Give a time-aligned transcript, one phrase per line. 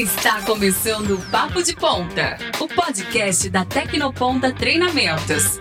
[0.00, 5.58] Está começando o Papo de Ponta, o podcast da Tecnoponta Treinamentos.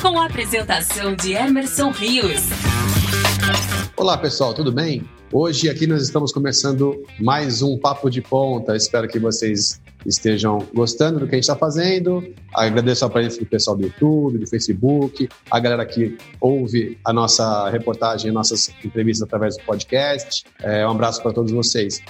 [0.00, 2.42] Com a apresentação de Emerson Rios.
[3.96, 5.02] Olá pessoal, tudo bem?
[5.32, 8.76] Hoje aqui nós estamos começando mais um Papo de Ponta.
[8.76, 12.22] Espero que vocês estejam gostando do que a gente está fazendo.
[12.54, 17.68] Agradeço a presença do pessoal do YouTube, do Facebook, a galera que ouve a nossa
[17.68, 20.44] reportagem, nossas entrevistas através do podcast.
[20.62, 22.00] É, um abraço para todos vocês.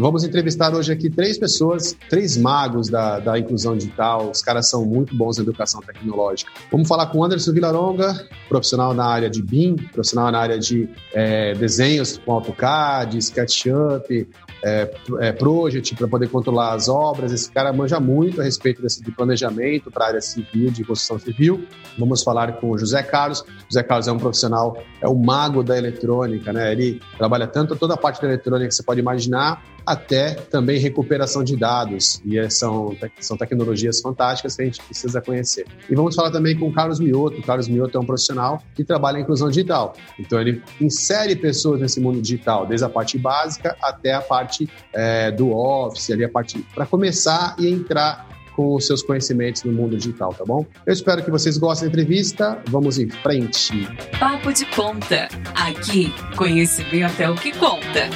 [0.00, 4.30] Vamos entrevistar hoje aqui três pessoas, três magos da, da inclusão digital.
[4.30, 6.52] Os caras são muito bons na educação tecnológica.
[6.70, 11.52] Vamos falar com Anderson Vilaronga, profissional na área de BIM, profissional na área de é,
[11.54, 14.28] desenhos com AutoCAD, SketchUp,
[14.64, 14.90] é,
[15.20, 17.32] é, Project para poder controlar as obras.
[17.32, 21.18] Esse cara manja muito a respeito desse, de planejamento para a área civil, de construção
[21.18, 21.66] civil.
[21.98, 23.44] Vamos falar com o José Carlos.
[23.68, 26.72] José Carlos é um profissional, é o mago da eletrônica, né?
[26.72, 31.42] Ele trabalha tanto toda a parte da eletrônica que você pode imaginar, até também recuperação
[31.42, 32.20] de dados.
[32.24, 35.66] E é, são, são tecnologias fantásticas que a gente precisa conhecer.
[35.88, 37.38] E vamos falar também com o Carlos Mioto.
[37.38, 39.94] O Carlos Mioto é um profissional que trabalha em inclusão digital.
[40.18, 44.47] Então, ele insere pessoas nesse mundo digital, desde a parte básica até a parte
[44.92, 48.26] é, do Office, ali a parte para começar e entrar
[48.58, 50.66] com os seus conhecimentos no mundo digital, tá bom?
[50.84, 52.60] Eu espero que vocês gostem da entrevista.
[52.68, 53.86] Vamos em frente.
[54.18, 55.28] Papo de Ponta.
[55.54, 58.08] Aqui, conhecimento é o que conta.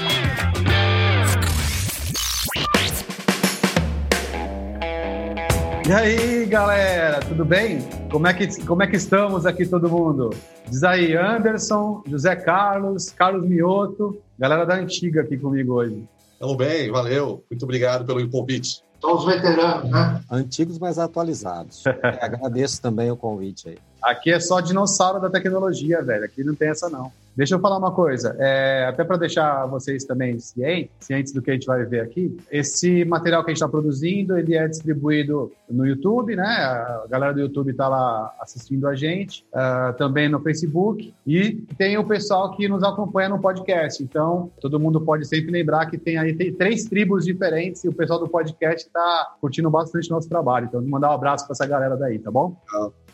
[5.89, 7.81] E aí, galera, tudo bem?
[8.11, 10.31] Como é que, como é que estamos aqui todo mundo?
[10.69, 16.03] Diz aí, Anderson, José Carlos, Carlos Mioto, galera da antiga aqui comigo hoje.
[16.33, 17.45] Estamos bem, valeu.
[17.49, 18.83] Muito obrigado pelo convite.
[19.01, 20.21] São os veteranos, né?
[20.29, 21.85] Antigos, mas atualizados.
[22.21, 23.79] Agradeço também o convite aí.
[24.03, 26.25] Aqui é só dinossauro da tecnologia, velho.
[26.25, 27.13] Aqui não tem essa, não.
[27.35, 31.51] Deixa eu falar uma coisa, é, até para deixar vocês também cientes, cientes do que
[31.51, 32.37] a gente vai ver aqui.
[32.51, 36.45] Esse material que a gente está produzindo, ele é distribuído no YouTube, né?
[36.45, 41.97] A galera do YouTube está lá assistindo a gente, uh, também no Facebook e tem
[41.97, 44.03] o pessoal que nos acompanha no podcast.
[44.03, 47.95] Então, todo mundo pode sempre lembrar que tem aí tem três tribos diferentes e o
[47.95, 50.67] pessoal do podcast está curtindo bastante nosso trabalho.
[50.67, 52.55] Então, mandar um abraço para essa galera daí, tá bom?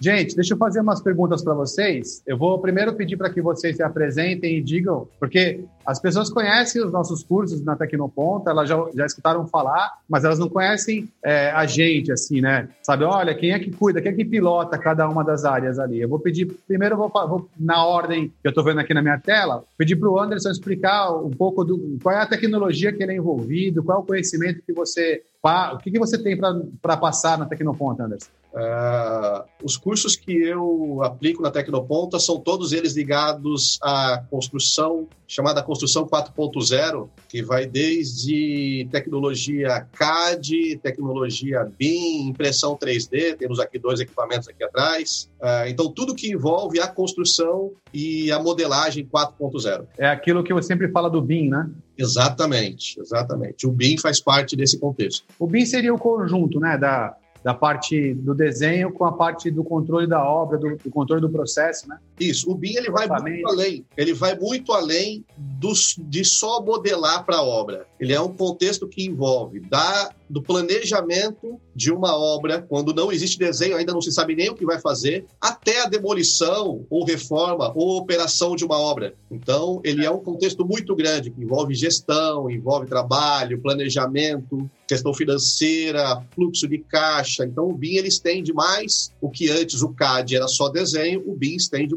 [0.00, 2.22] Gente, deixa eu fazer umas perguntas para vocês.
[2.26, 6.84] Eu vou primeiro pedir para que vocês se apresentem e digam, porque as pessoas conhecem
[6.84, 11.50] os nossos cursos na Tecnoponta, elas já, já escutaram falar, mas elas não conhecem é,
[11.50, 12.68] a gente, assim, né?
[12.82, 15.98] Sabe, olha, quem é que cuida, quem é que pilota cada uma das áreas ali?
[15.98, 19.00] Eu vou pedir, primeiro eu vou, vou na ordem que eu estou vendo aqui na
[19.00, 23.02] minha tela, pedir para o Anderson explicar um pouco do qual é a tecnologia que
[23.02, 26.96] ele é envolvido, qual é o conhecimento que você o que, que você tem para
[26.96, 28.28] passar na Tecnoponta, Anderson?
[28.52, 35.62] Uh, os cursos que eu aplico na Tecnoponta são todos eles ligados à construção, chamada
[35.62, 44.48] construção 4.0, que vai desde tecnologia CAD, tecnologia BIM, impressão 3D, temos aqui dois equipamentos
[44.48, 45.30] aqui atrás.
[45.40, 49.86] Uh, então, tudo que envolve a construção e a modelagem 4.0.
[49.98, 51.70] É aquilo que eu sempre falo do BIM, né?
[51.96, 53.66] Exatamente, exatamente.
[53.66, 55.24] O BIM faz parte desse contexto.
[55.38, 57.16] O BIM seria o conjunto, né, da,
[57.48, 61.30] da parte do desenho com a parte do controle da obra, do, do controle do
[61.30, 61.98] processo, né?
[62.20, 62.50] Isso.
[62.50, 63.86] O BIM ele vai muito além.
[63.96, 67.86] Ele vai muito além dos, de só modelar para a obra.
[68.00, 73.38] Ele é um contexto que envolve da, do planejamento de uma obra, quando não existe
[73.38, 77.72] desenho, ainda não se sabe nem o que vai fazer, até a demolição ou reforma
[77.74, 79.14] ou operação de uma obra.
[79.30, 86.22] Então, ele é um contexto muito grande que envolve gestão, envolve trabalho, planejamento, questão financeira,
[86.34, 87.44] fluxo de caixa.
[87.44, 91.36] Então, o BIM ele estende mais o que antes o CAD era só desenho, o
[91.36, 91.94] BIM estende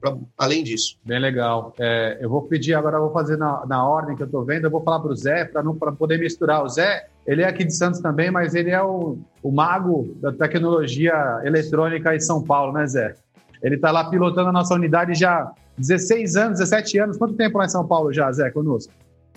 [0.00, 0.96] para além disso.
[1.04, 1.74] Bem legal.
[1.78, 4.64] É, eu vou pedir agora, eu vou fazer na, na ordem que eu estou vendo,
[4.64, 6.64] eu vou falar para o Zé, para poder misturar.
[6.64, 10.32] O Zé, ele é aqui de Santos também, mas ele é o, o mago da
[10.32, 13.14] tecnologia eletrônica em São Paulo, né, Zé?
[13.62, 17.16] Ele está lá pilotando a nossa unidade já 16 anos, 17 anos.
[17.16, 18.92] Quanto tempo lá em São Paulo já, Zé, conosco?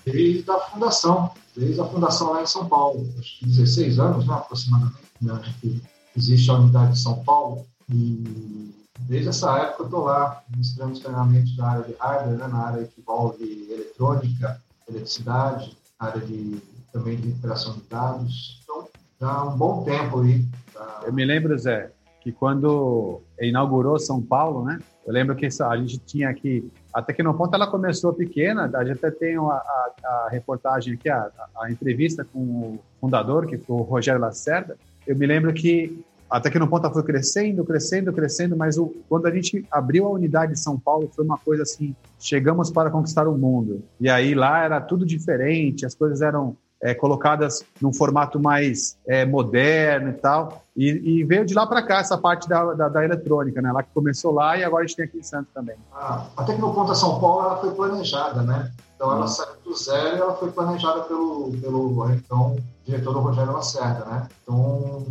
[0.06, 4.34] Desde a fundação, desde a fundação lá em São Paulo, acho que 16 anos, né,
[4.34, 5.82] aproximadamente, né, que
[6.16, 7.66] existe a unidade de São Paulo.
[7.90, 12.48] E desde essa época eu estou lá, ministrando os treinamentos da área de hardware, né,
[12.48, 16.58] na área que envolve eletrônica, eletricidade, área de,
[16.92, 18.62] também de recuperação de dados.
[18.64, 18.88] Então,
[19.22, 20.46] há um bom tempo aí.
[20.72, 21.02] Pra...
[21.06, 21.92] Eu me lembro, Zé,
[22.22, 24.80] que quando inaugurou São Paulo, né?
[25.06, 29.12] Eu lembro que a gente tinha aqui, a Tecnoponta ela começou pequena, a gente até
[29.12, 31.30] tem a, a, a reportagem aqui, a,
[31.60, 34.78] a, entrevista com o fundador, que foi o Rogério Lacerda.
[35.06, 39.66] Eu me lembro que a Tecnoponta foi crescendo, crescendo, crescendo, mas o, quando a gente
[39.72, 43.84] abriu a unidade de São Paulo, foi uma coisa assim, chegamos para conquistar o mundo.
[44.00, 49.26] E aí lá era tudo diferente, as coisas eram é, colocadas num formato mais é,
[49.26, 50.62] moderno e tal.
[50.76, 53.72] E, e, veio de lá para cá essa parte da, da, da, eletrônica, né?
[53.72, 55.78] Lá que começou lá e agora a gente tem aqui em Santos também.
[55.94, 58.70] Ah, a Tecnoponta São Paulo ela foi planejada, né?
[58.96, 59.28] Então ela hum.
[59.28, 64.28] saiu do zero e ela foi planejada pelo, pelo então, diretor Rogério Lacerda, né?
[64.42, 65.06] Então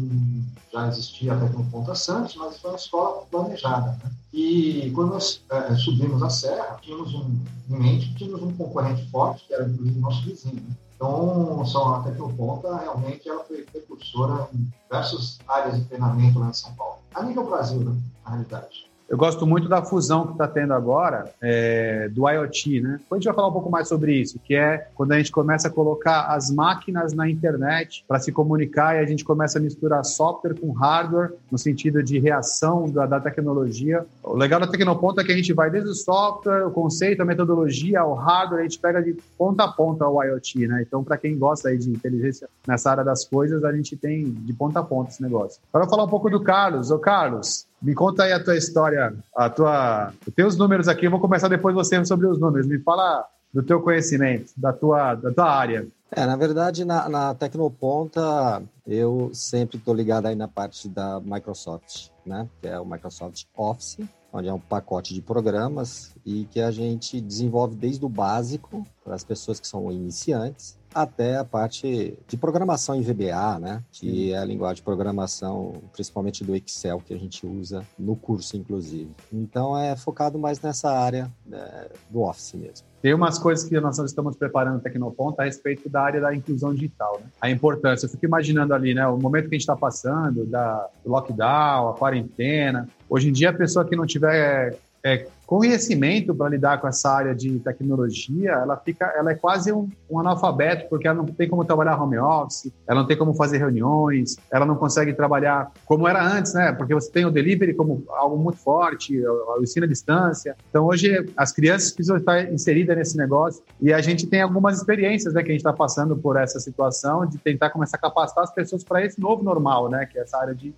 [0.70, 4.10] já existia a Tecnoponta Santos, mas foi uma escola planejada, né?
[4.32, 7.38] E quando nós é, subimos a serra, tínhamos um,
[7.70, 10.56] em mente, tínhamos um concorrente forte, que era inclusive nosso vizinho.
[10.56, 10.74] Né?
[11.02, 16.52] Então, só a Tecnoponta realmente ela foi precursora em diversas áreas de treinamento lá em
[16.52, 16.98] São Paulo.
[17.12, 18.91] A nível Brasil, né, na realidade.
[19.12, 22.92] Eu gosto muito da fusão que está tendo agora é, do IoT, né?
[22.98, 25.30] Depois a gente vai falar um pouco mais sobre isso, que é quando a gente
[25.30, 29.60] começa a colocar as máquinas na internet para se comunicar e a gente começa a
[29.60, 34.06] misturar software com hardware no sentido de reação da, da tecnologia.
[34.24, 37.26] O legal da Tecnoponta é que a gente vai desde o software, o conceito, a
[37.26, 40.84] metodologia, o hardware, a gente pega de ponta a ponta o IoT, né?
[40.88, 44.54] Então, para quem gosta aí de inteligência nessa área das coisas, a gente tem de
[44.54, 45.60] ponta a ponta esse negócio.
[45.70, 46.90] Agora, falar um pouco do Carlos.
[46.90, 50.12] Ô, Carlos, me conta aí a tua história, a tua.
[50.24, 52.66] Eu tenho os números aqui, eu vou começar depois você sobre os números.
[52.66, 55.86] Me fala do teu conhecimento, da tua, da tua área.
[56.10, 62.08] É, na verdade, na, na Tecnoponta, eu sempre estou ligado aí na parte da Microsoft,
[62.24, 62.48] né?
[62.60, 63.98] Que é o Microsoft Office,
[64.32, 69.14] onde é um pacote de programas e que a gente desenvolve desde o básico para
[69.14, 73.82] as pessoas que são iniciantes até a parte de programação em VBA, né?
[73.92, 78.56] Que é a linguagem de programação, principalmente do Excel, que a gente usa no curso,
[78.56, 79.10] inclusive.
[79.32, 82.86] Então, é focado mais nessa área é, do Office mesmo.
[83.00, 86.72] Tem umas coisas que nós estamos preparando no Tecnoponta a respeito da área da inclusão
[86.72, 87.26] digital, né?
[87.40, 88.06] A importância.
[88.06, 89.06] Eu fico imaginando ali, né?
[89.08, 92.88] O momento que a gente está passando, da, do lockdown, a quarentena.
[93.10, 97.34] Hoje em dia, a pessoa que não tiver é, conhecimento para lidar com essa área
[97.34, 101.62] de tecnologia, ela fica, ela é quase um, um, analfabeto, porque ela não tem como
[101.62, 106.24] trabalhar home office, ela não tem como fazer reuniões, ela não consegue trabalhar como era
[106.24, 106.72] antes, né?
[106.72, 110.56] Porque você tem o delivery como algo muito forte, o ensino à distância.
[110.70, 115.34] Então, hoje, as crianças precisam estar inseridas nesse negócio e a gente tem algumas experiências,
[115.34, 118.54] né, que a gente está passando por essa situação de tentar começar a capacitar as
[118.54, 120.06] pessoas para esse novo normal, né?
[120.06, 120.74] Que é essa área de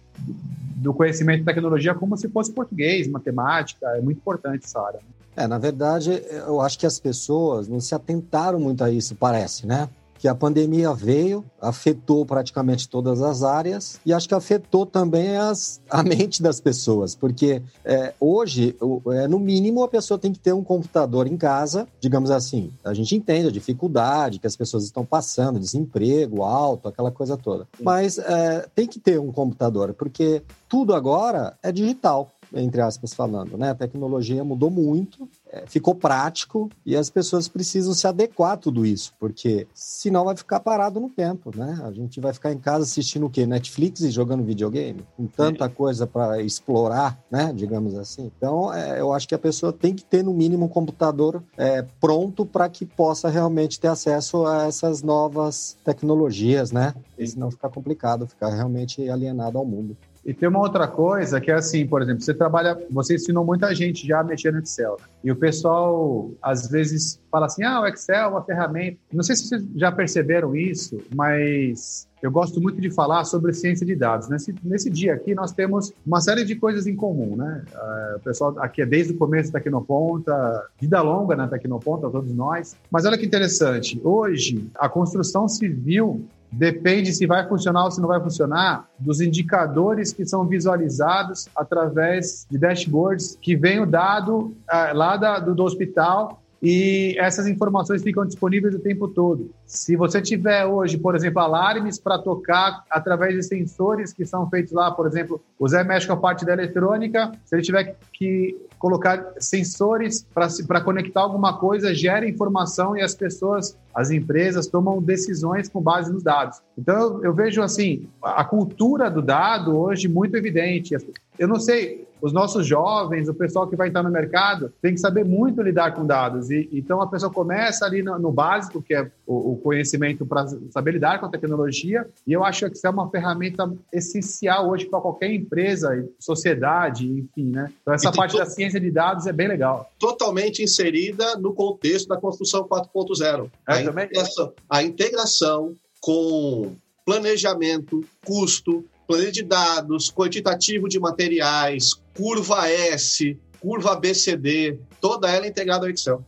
[0.77, 5.01] do conhecimento de tecnologia como se fosse português, matemática, é muito importante essa área.
[5.37, 9.67] É, na verdade, eu acho que as pessoas não se atentaram muito a isso, parece,
[9.67, 9.89] né?
[10.25, 15.83] Que a pandemia veio, afetou praticamente todas as áreas e acho que afetou também as,
[15.91, 18.75] a mente das pessoas, porque é, hoje,
[19.13, 22.73] é, no mínimo, a pessoa tem que ter um computador em casa, digamos assim.
[22.83, 27.69] A gente entende a dificuldade que as pessoas estão passando, desemprego alto, aquela coisa toda.
[27.79, 33.57] Mas é, tem que ter um computador, porque tudo agora é digital entre aspas falando,
[33.57, 33.71] né?
[33.71, 35.29] A tecnologia mudou muito,
[35.67, 40.61] ficou prático e as pessoas precisam se adequar a tudo isso, porque senão vai ficar
[40.61, 41.81] parado no tempo, né?
[41.85, 43.47] A gente vai ficar em casa assistindo o quê?
[43.47, 47.53] Netflix e jogando videogame, com tanta coisa para explorar, né?
[47.55, 48.31] Digamos assim.
[48.37, 51.83] Então, é, eu acho que a pessoa tem que ter no mínimo um computador é,
[52.01, 56.95] pronto para que possa realmente ter acesso a essas novas tecnologias, né?
[57.19, 59.97] E senão fica complicado, ficar realmente alienado ao mundo.
[60.25, 63.75] E tem uma outra coisa que é assim, por exemplo, você trabalha, você ensinou muita
[63.75, 64.97] gente já a mexer no Excel.
[65.01, 65.07] Né?
[65.25, 68.99] E o pessoal às vezes fala assim: "Ah, o Excel é uma ferramenta".
[69.13, 73.85] Não sei se vocês já perceberam isso, mas eu gosto muito de falar sobre ciência
[73.85, 74.31] de dados.
[74.31, 77.63] Nesse, nesse dia aqui, nós temos uma série de coisas em comum, né?
[77.71, 82.33] Uh, o pessoal aqui é desde o começo da Tecnoponta, vida longa na Tecnoponta, todos
[82.33, 82.75] nós.
[82.91, 86.25] Mas olha que interessante, hoje, a construção civil
[86.57, 92.47] depende se vai funcionar ou se não vai funcionar dos indicadores que são visualizados através
[92.51, 94.55] de dashboards que vem o dado uh,
[94.95, 99.51] lá da, do, do hospital e essas informações ficam disponíveis o tempo todo.
[99.67, 104.73] Se você tiver hoje, por exemplo, alarmes para tocar através de sensores que são feitos
[104.73, 108.57] lá, por exemplo, o Zé mexe com a parte da eletrônica, se ele tiver que
[108.79, 110.27] colocar sensores
[110.67, 116.13] para conectar alguma coisa, gera informação e as pessoas, as empresas, tomam decisões com base
[116.13, 116.61] nos dados.
[116.77, 120.97] Então, eu, eu vejo assim, a cultura do dado hoje muito evidente.
[121.39, 125.01] Eu não sei, os nossos jovens, o pessoal que vai entrar no mercado, tem que
[125.01, 126.51] saber muito lidar com dados.
[126.51, 130.47] E, então a pessoa começa ali no, no básico, que é o, o conhecimento para
[130.71, 132.09] saber lidar com a tecnologia.
[132.27, 137.51] E eu acho que isso é uma ferramenta essencial hoje para qualquer empresa, sociedade, enfim,
[137.51, 137.71] né?
[137.83, 139.91] Então essa parte da ciência de dados é bem legal.
[139.99, 143.51] Totalmente inserida no contexto da construção 4.0.
[143.69, 152.69] É, a, integração, a integração com planejamento, custo, planilha de dados, quantitativo de materiais, curva
[152.69, 156.25] S, curva ABCD, toda ela integrada ao Excel.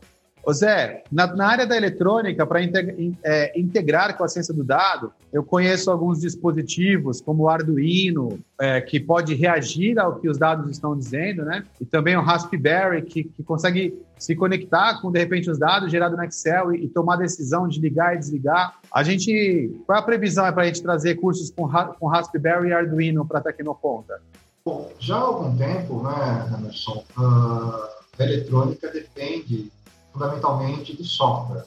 [0.47, 5.11] Ô Zé, na, na área da eletrônica, para é, integrar com a ciência do dado,
[5.33, 10.71] eu conheço alguns dispositivos, como o Arduino, é, que pode reagir ao que os dados
[10.71, 11.65] estão dizendo, né?
[11.81, 16.17] E também o Raspberry, que, que consegue se conectar com, de repente, os dados gerados
[16.17, 18.79] no Excel e, e tomar a decisão de ligar e desligar.
[18.89, 22.69] A gente, qual é a previsão é para a gente trazer cursos com, com Raspberry
[22.69, 24.21] e Arduino para a Tecnoponta?
[24.65, 29.69] Bom, já há algum tempo, né, Emerson, a eletrônica depende
[30.17, 31.65] fundamentalmente de software.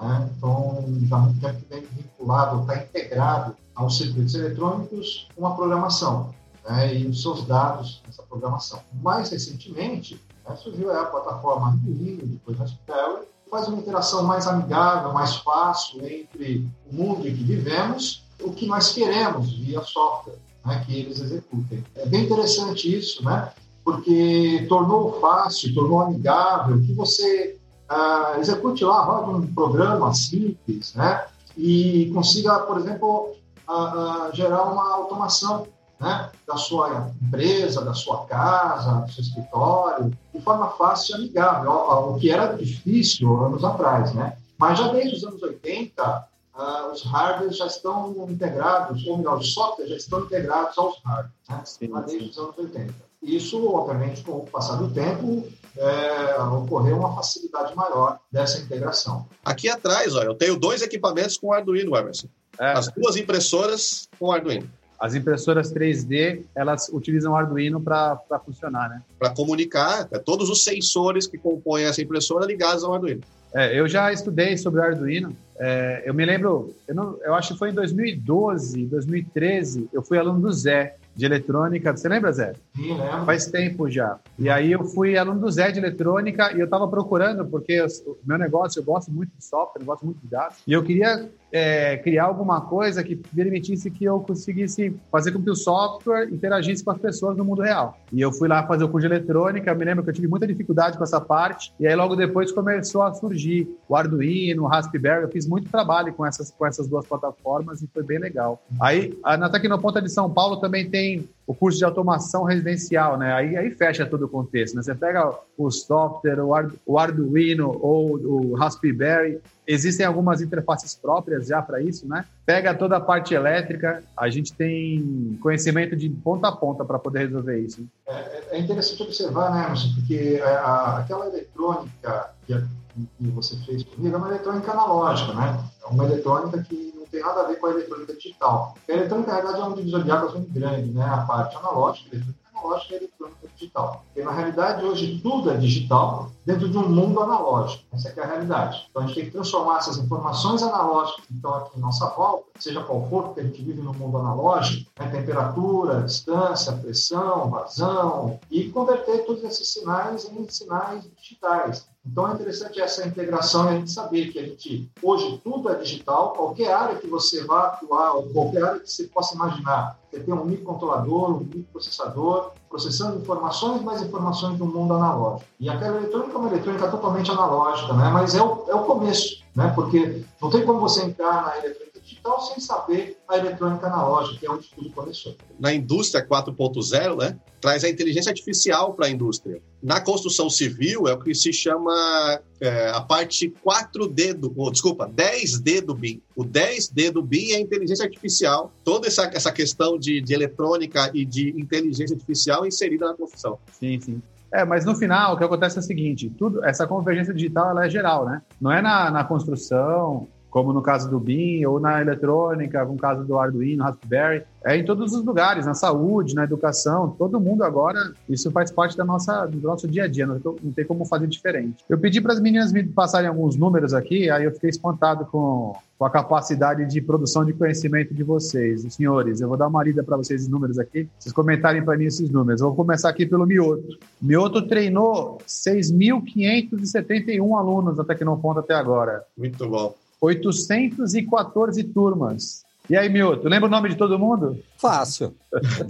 [0.00, 0.30] Né?
[0.36, 6.34] Então, já há muito tempo vem vinculado, está integrado aos circuitos eletrônicos uma programação
[6.68, 6.94] né?
[6.96, 8.80] e os seus dados nessa programação.
[9.00, 15.36] Mais recentemente, né, surgiu a plataforma Arduino, depois Raspberry, faz uma interação mais amigável, mais
[15.36, 20.98] fácil entre o mundo em que vivemos o que nós queremos via software né, que
[20.98, 21.84] eles executem.
[21.94, 23.52] É bem interessante isso, né?
[23.84, 27.58] porque tornou fácil, tornou amigável, que você
[27.92, 31.26] uh, execute lá, roda um programa simples, né?
[31.56, 33.34] E consiga, por exemplo,
[33.68, 35.66] uh, uh, gerar uma automação
[36.00, 36.30] né?
[36.46, 42.18] da sua empresa, da sua casa, do seu escritório, de forma fácil e amigável, o
[42.18, 44.36] que era difícil anos atrás, né?
[44.58, 49.54] Mas já desde os anos 80, Uh, os hardwares já estão integrados, ou melhor, os
[49.54, 51.62] softwares já estão integrados aos hardwares, né?
[51.64, 52.94] sim, desde os anos 80.
[53.22, 59.26] Isso, obviamente, com o passar do tempo, é, ocorreu uma facilidade maior dessa integração.
[59.44, 62.26] Aqui atrás, ó, eu tenho dois equipamentos com Arduino, Emerson.
[62.58, 62.72] É.
[62.72, 64.68] As duas impressoras com Arduino.
[64.98, 69.02] As impressoras 3D, elas utilizam Arduino para funcionar, né?
[69.18, 73.22] Para comunicar, é, todos os sensores que compõem essa impressora ligados ao Arduino.
[73.54, 75.36] É, eu já estudei sobre Arduino.
[75.58, 80.18] É, eu me lembro, eu, não, eu acho que foi em 2012, 2013, eu fui
[80.18, 81.94] aluno do Zé de eletrônica.
[81.94, 82.54] Você lembra, Zé?
[82.74, 83.24] Sim, lembro.
[83.24, 84.18] Faz tempo já.
[84.38, 88.16] E aí eu fui aluno do Zé de eletrônica e eu estava procurando, porque o
[88.24, 91.30] meu negócio, eu gosto muito de software, eu gosto muito de dados, e eu queria
[91.52, 96.82] é, criar alguma coisa que permitisse que eu conseguisse fazer com que o software interagisse
[96.82, 97.98] com as pessoas no mundo real.
[98.10, 100.46] E eu fui lá fazer o curso de eletrônica, me lembro que eu tive muita
[100.46, 105.22] dificuldade com essa parte, e aí logo depois começou a surgir o Arduino, o Raspberry,
[105.22, 108.62] eu fiz muito trabalho com essas, com essas duas plataformas e foi bem legal.
[108.80, 113.32] Aí, na Tecnoponta de São Paulo também tem o curso de automação residencial, né?
[113.32, 114.82] Aí, aí fecha todo o contexto, né?
[114.82, 116.52] Você pega o software, o,
[116.86, 122.24] o Arduino ou o Raspberry, existem algumas interfaces próprias já para isso, né?
[122.46, 127.20] Pega toda a parte elétrica, a gente tem conhecimento de ponta a ponta para poder
[127.20, 127.86] resolver isso.
[128.06, 133.56] É, é, interessante observar, né, Emerson, porque a, a, aquela eletrônica que, a, que você
[133.64, 135.64] fez comigo é uma eletrônica analógica, né?
[135.82, 138.74] É uma eletrônica que tem nada a ver com a eletrônica digital.
[138.88, 141.04] A eletrônica, na verdade, é um divisor de águas muito grande, né?
[141.04, 144.04] A parte analógica, a eletrônica analógica e a eletrônica digital.
[144.06, 147.84] Porque, na realidade, hoje tudo é digital dentro de um mundo analógico.
[147.92, 148.86] Essa é, é a realidade.
[148.90, 152.44] Então, a gente tem que transformar essas informações analógicas que estão aqui em nossa volta,
[152.58, 155.10] seja qual for, porque a gente vive no mundo analógico, né?
[155.10, 161.86] temperatura, distância, pressão, vazão, e converter todos esses sinais em sinais digitais.
[162.04, 165.74] Então é interessante essa integração e a gente saber que a gente, hoje, tudo é
[165.76, 170.18] digital, qualquer área que você vá atuar, ou qualquer área que você possa imaginar, você
[170.18, 175.48] tem um microcontrolador, um microprocessador, processando informações, mais informações do mundo analógico.
[175.60, 178.10] E aquela eletrônica é uma eletrônica totalmente analógica, né?
[178.10, 179.70] mas é o, é o começo, né?
[179.74, 181.91] porque não tem como você entrar na eletrônica
[182.22, 185.36] digital sem saber a eletrônica analógica, que é onde tudo começou.
[185.58, 189.60] Na indústria 4.0, né, traz a inteligência artificial para a indústria.
[189.82, 195.08] Na construção civil é o que se chama é, a parte 4D do, oh, desculpa,
[195.08, 196.22] 10D do BIM.
[196.36, 201.24] O 10D do BIM é inteligência artificial, toda essa, essa questão de, de eletrônica e
[201.24, 203.58] de inteligência artificial inserida na construção.
[203.72, 204.22] Sim, sim.
[204.52, 207.86] É, mas no final o que acontece é o seguinte: tudo, essa convergência digital ela
[207.86, 208.42] é geral, né?
[208.60, 213.24] Não é na, na construção, como no caso do BIM, ou na eletrônica, no caso
[213.24, 218.12] do Arduino, Raspberry, é em todos os lugares, na saúde, na educação, todo mundo agora,
[218.28, 221.26] isso faz parte da nossa, do nosso dia a dia, não, não tem como fazer
[221.26, 221.82] diferente.
[221.88, 225.74] Eu pedi para as meninas me passarem alguns números aqui, aí eu fiquei espantado com,
[225.98, 228.82] com a capacidade de produção de conhecimento de vocês.
[228.92, 232.04] Senhores, eu vou dar uma lida para vocês os números aqui, vocês comentarem para mim
[232.04, 232.60] esses números.
[232.60, 233.98] Eu vou começar aqui pelo Mioto.
[234.20, 239.24] Mioto treinou 6.571 alunos da Tecnoponto até agora.
[239.34, 239.94] Muito bom.
[240.22, 242.62] 814 turmas.
[242.88, 244.58] E aí, Milton, lembra o nome de todo mundo?
[244.76, 245.34] Fácil,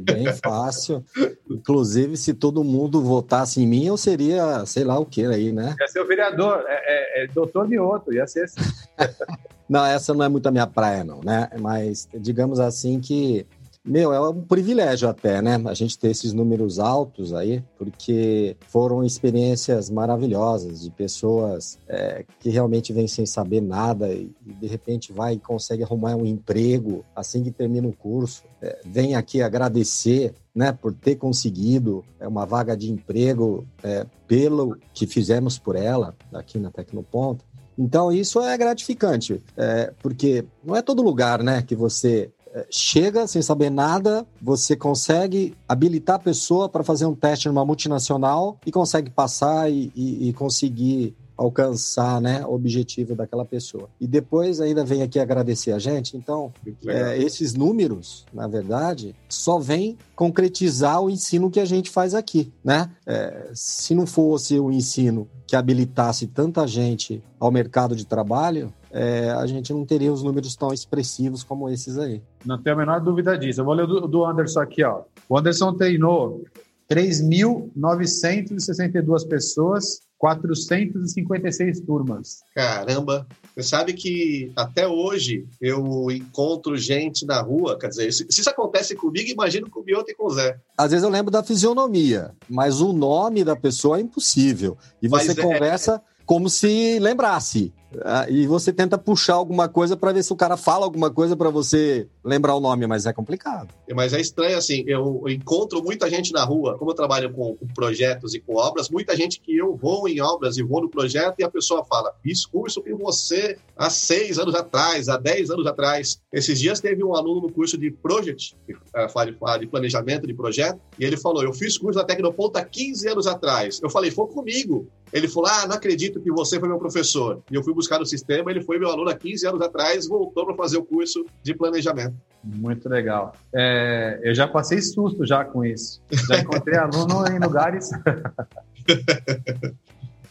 [0.01, 1.05] bem fácil.
[1.51, 5.75] Inclusive, se todo mundo votasse em mim, eu seria, sei lá o que aí, né?
[5.81, 8.61] Ia ser o vereador, é, é, é doutor Mioto, ia ser assim.
[9.69, 11.49] não, essa não é muito a minha praia, não, né?
[11.59, 13.47] Mas digamos assim que
[13.85, 15.61] meu, é um privilégio até, né?
[15.67, 22.49] A gente ter esses números altos aí, porque foram experiências maravilhosas de pessoas é, que
[22.49, 27.43] realmente vêm sem saber nada e, de repente vai e consegue arrumar um emprego assim
[27.43, 28.45] que termina o curso.
[28.61, 34.79] É, vem aqui agradecer né, por ter conseguido é, uma vaga de emprego é, pelo
[34.95, 37.45] que fizemos por ela aqui na Tecnoponta.
[37.77, 42.31] Então, isso é gratificante, é, porque não é todo lugar né, que você
[42.71, 48.59] chega sem saber nada, você consegue habilitar a pessoa para fazer um teste numa multinacional
[48.67, 53.89] e consegue passar e, e, e conseguir alcançar né, o objetivo daquela pessoa.
[54.01, 56.17] E depois ainda vem aqui agradecer a gente.
[56.17, 56.53] Então,
[56.87, 62.53] é, esses números, na verdade, só vêm concretizar o ensino que a gente faz aqui.
[62.65, 62.91] Né?
[63.07, 69.31] É, se não fosse o ensino que habilitasse tanta gente ao mercado de trabalho, é,
[69.31, 72.23] a gente não teria os números tão expressivos como esses aí.
[72.45, 73.61] Não tenho a menor dúvida disso.
[73.61, 74.85] Eu vou ler do, do Anderson aqui.
[74.85, 75.03] Ó.
[75.29, 76.45] O Anderson treinou
[76.91, 82.45] 3.962 pessoas 456 turmas.
[82.55, 83.27] Caramba!
[83.57, 88.95] Você sabe que até hoje eu encontro gente na rua, quer dizer, se, isso acontece
[88.95, 90.57] comigo, imagino com o Bioto e com o Zé.
[90.79, 94.79] Às vezes eu lembro da fisionomia, mas o nome da pessoa é impossível.
[95.03, 96.23] E você mas é- conversa é...
[96.25, 97.73] como se lembrasse.
[98.05, 101.37] Ah, e você tenta puxar alguma coisa para ver se o cara fala alguma coisa
[101.37, 103.75] para você lembrar o nome, mas é complicado.
[103.95, 108.35] Mas é estranho, assim, eu encontro muita gente na rua, como eu trabalho com, projetos
[108.35, 111.45] e com obras, muita gente que eu vou em obras e vou no projeto e
[111.45, 112.13] a pessoa fala,
[112.51, 116.21] curso com você há seis anos atrás, há dez anos atrás.
[116.33, 118.75] Esses dias teve um aluno no curso de Project, que
[119.09, 123.09] fala de planejamento de projeto, e ele falou, eu fiz curso na Tecnoponta há 15
[123.09, 123.81] anos atrás.
[123.83, 124.87] Eu falei, foi comigo.
[125.13, 127.43] Ele falou, ah, não acredito que você foi meu professor.
[127.51, 130.47] E eu fui buscar no sistema, ele foi meu aluno há 15 anos atrás, voltou
[130.47, 132.15] para fazer o curso de planejamento.
[132.43, 133.35] Muito legal.
[133.55, 136.01] É, eu já passei susto já com isso.
[136.29, 137.91] Já encontrei aluno em lugares.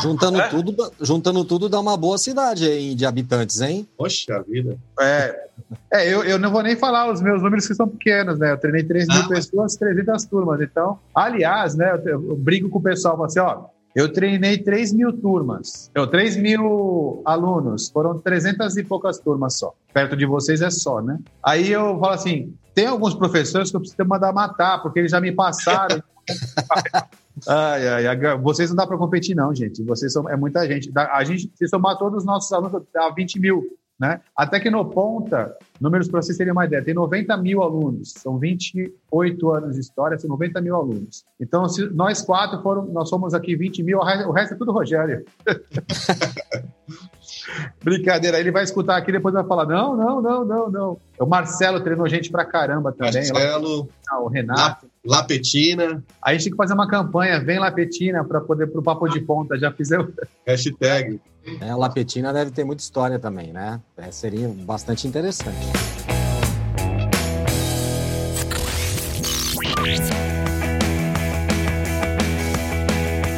[0.01, 0.47] Juntando, é?
[0.47, 3.85] tudo, juntando tudo dá uma boa cidade aí de habitantes, hein?
[3.97, 4.77] Poxa vida.
[4.99, 5.47] É,
[5.91, 8.53] é eu, eu não vou nem falar os meus números que são pequenos, né?
[8.53, 10.61] Eu treinei 3 mil ah, pessoas, 300 turmas.
[10.61, 11.91] Então, aliás, né?
[12.05, 16.35] Eu, eu brigo com o pessoal, assim, ó, eu treinei 3 mil turmas, eu, 3
[16.35, 19.73] mil alunos, foram 300 e poucas turmas só.
[19.93, 21.17] Perto de vocês é só, né?
[21.41, 25.21] Aí eu falo assim: tem alguns professores que eu preciso mandar matar, porque eles já
[25.21, 26.03] me passaram.
[27.47, 29.81] ai, ai, ai, vocês não dá para competir, não, gente.
[29.83, 30.91] Vocês são, é muita gente.
[30.93, 33.63] A gente, se somar todos os nossos alunos, dá 20 mil.
[33.97, 34.19] Né?
[34.35, 39.75] A Tecnoponta, números para vocês terem uma ideia, tem 90 mil alunos, são 28 anos
[39.75, 41.23] de história, são 90 mil alunos.
[41.39, 45.23] Então, se nós quatro foram, nós somos aqui 20 mil, o resto é tudo Rogério.
[47.83, 50.97] Brincadeira, ele vai escutar aqui depois vai falar: não, não, não, não, não.
[51.19, 53.13] O Marcelo treinou gente pra caramba também.
[53.31, 54.89] Marcelo, ah, o Renato.
[55.05, 56.03] Lapetina.
[56.21, 59.57] A gente tem que fazer uma campanha, vem Lapetina, para poder pro Papo de Ponta.
[59.57, 60.11] Já fizemos.
[60.45, 61.19] Hashtag.
[61.61, 63.79] É, a Lapetina deve ter muita história também, né?
[63.95, 65.55] É, seria bastante interessante.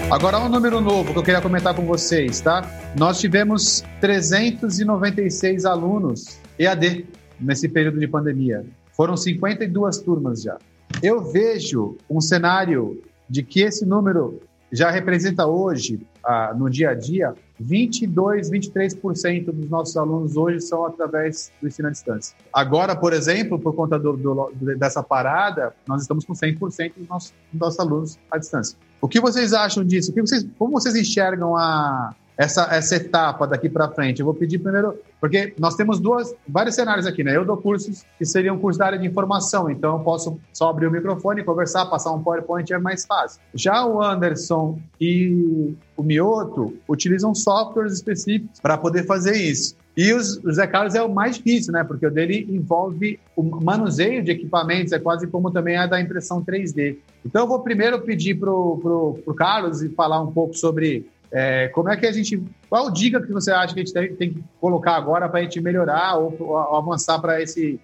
[0.09, 2.61] Agora um número novo que eu queria comentar com vocês, tá?
[2.97, 7.05] Nós tivemos 396 alunos EAD
[7.37, 8.65] nesse período de pandemia.
[8.93, 10.57] Foram 52 turmas já.
[11.01, 16.93] Eu vejo um cenário de que esse número já representa hoje, ah, no dia a
[16.93, 22.35] dia, 22, 23% dos nossos alunos hoje são através do ensino à distância.
[22.53, 27.33] Agora, por exemplo, por conta do, do, dessa parada, nós estamos com 100% dos nossos,
[27.51, 28.77] dos nossos alunos à distância.
[28.99, 30.13] O que vocês acham disso?
[30.13, 34.19] Vocês, como vocês enxergam a, essa, essa etapa daqui para frente?
[34.19, 37.35] Eu vou pedir primeiro, porque nós temos duas, vários cenários aqui, né?
[37.35, 40.87] Eu dou cursos que seriam cursos da área de informação, então eu posso só abrir
[40.87, 43.41] o microfone, conversar, passar um PowerPoint é mais fácil.
[43.53, 49.75] Já o Anderson e o Mioto utilizam softwares específicos para poder fazer isso.
[49.97, 51.83] E os, o Zé Carlos é o mais difícil, né?
[51.83, 56.45] Porque o dele envolve o manuseio de equipamentos, é quase como também a da impressão
[56.45, 56.97] 3D.
[57.25, 61.89] Então eu vou primeiro pedir para o Carlos e falar um pouco sobre é, como
[61.89, 62.41] é que a gente.
[62.69, 65.43] Qual dica que você acha que a gente tem, tem que colocar agora para a
[65.43, 67.79] gente melhorar ou, ou avançar para esse,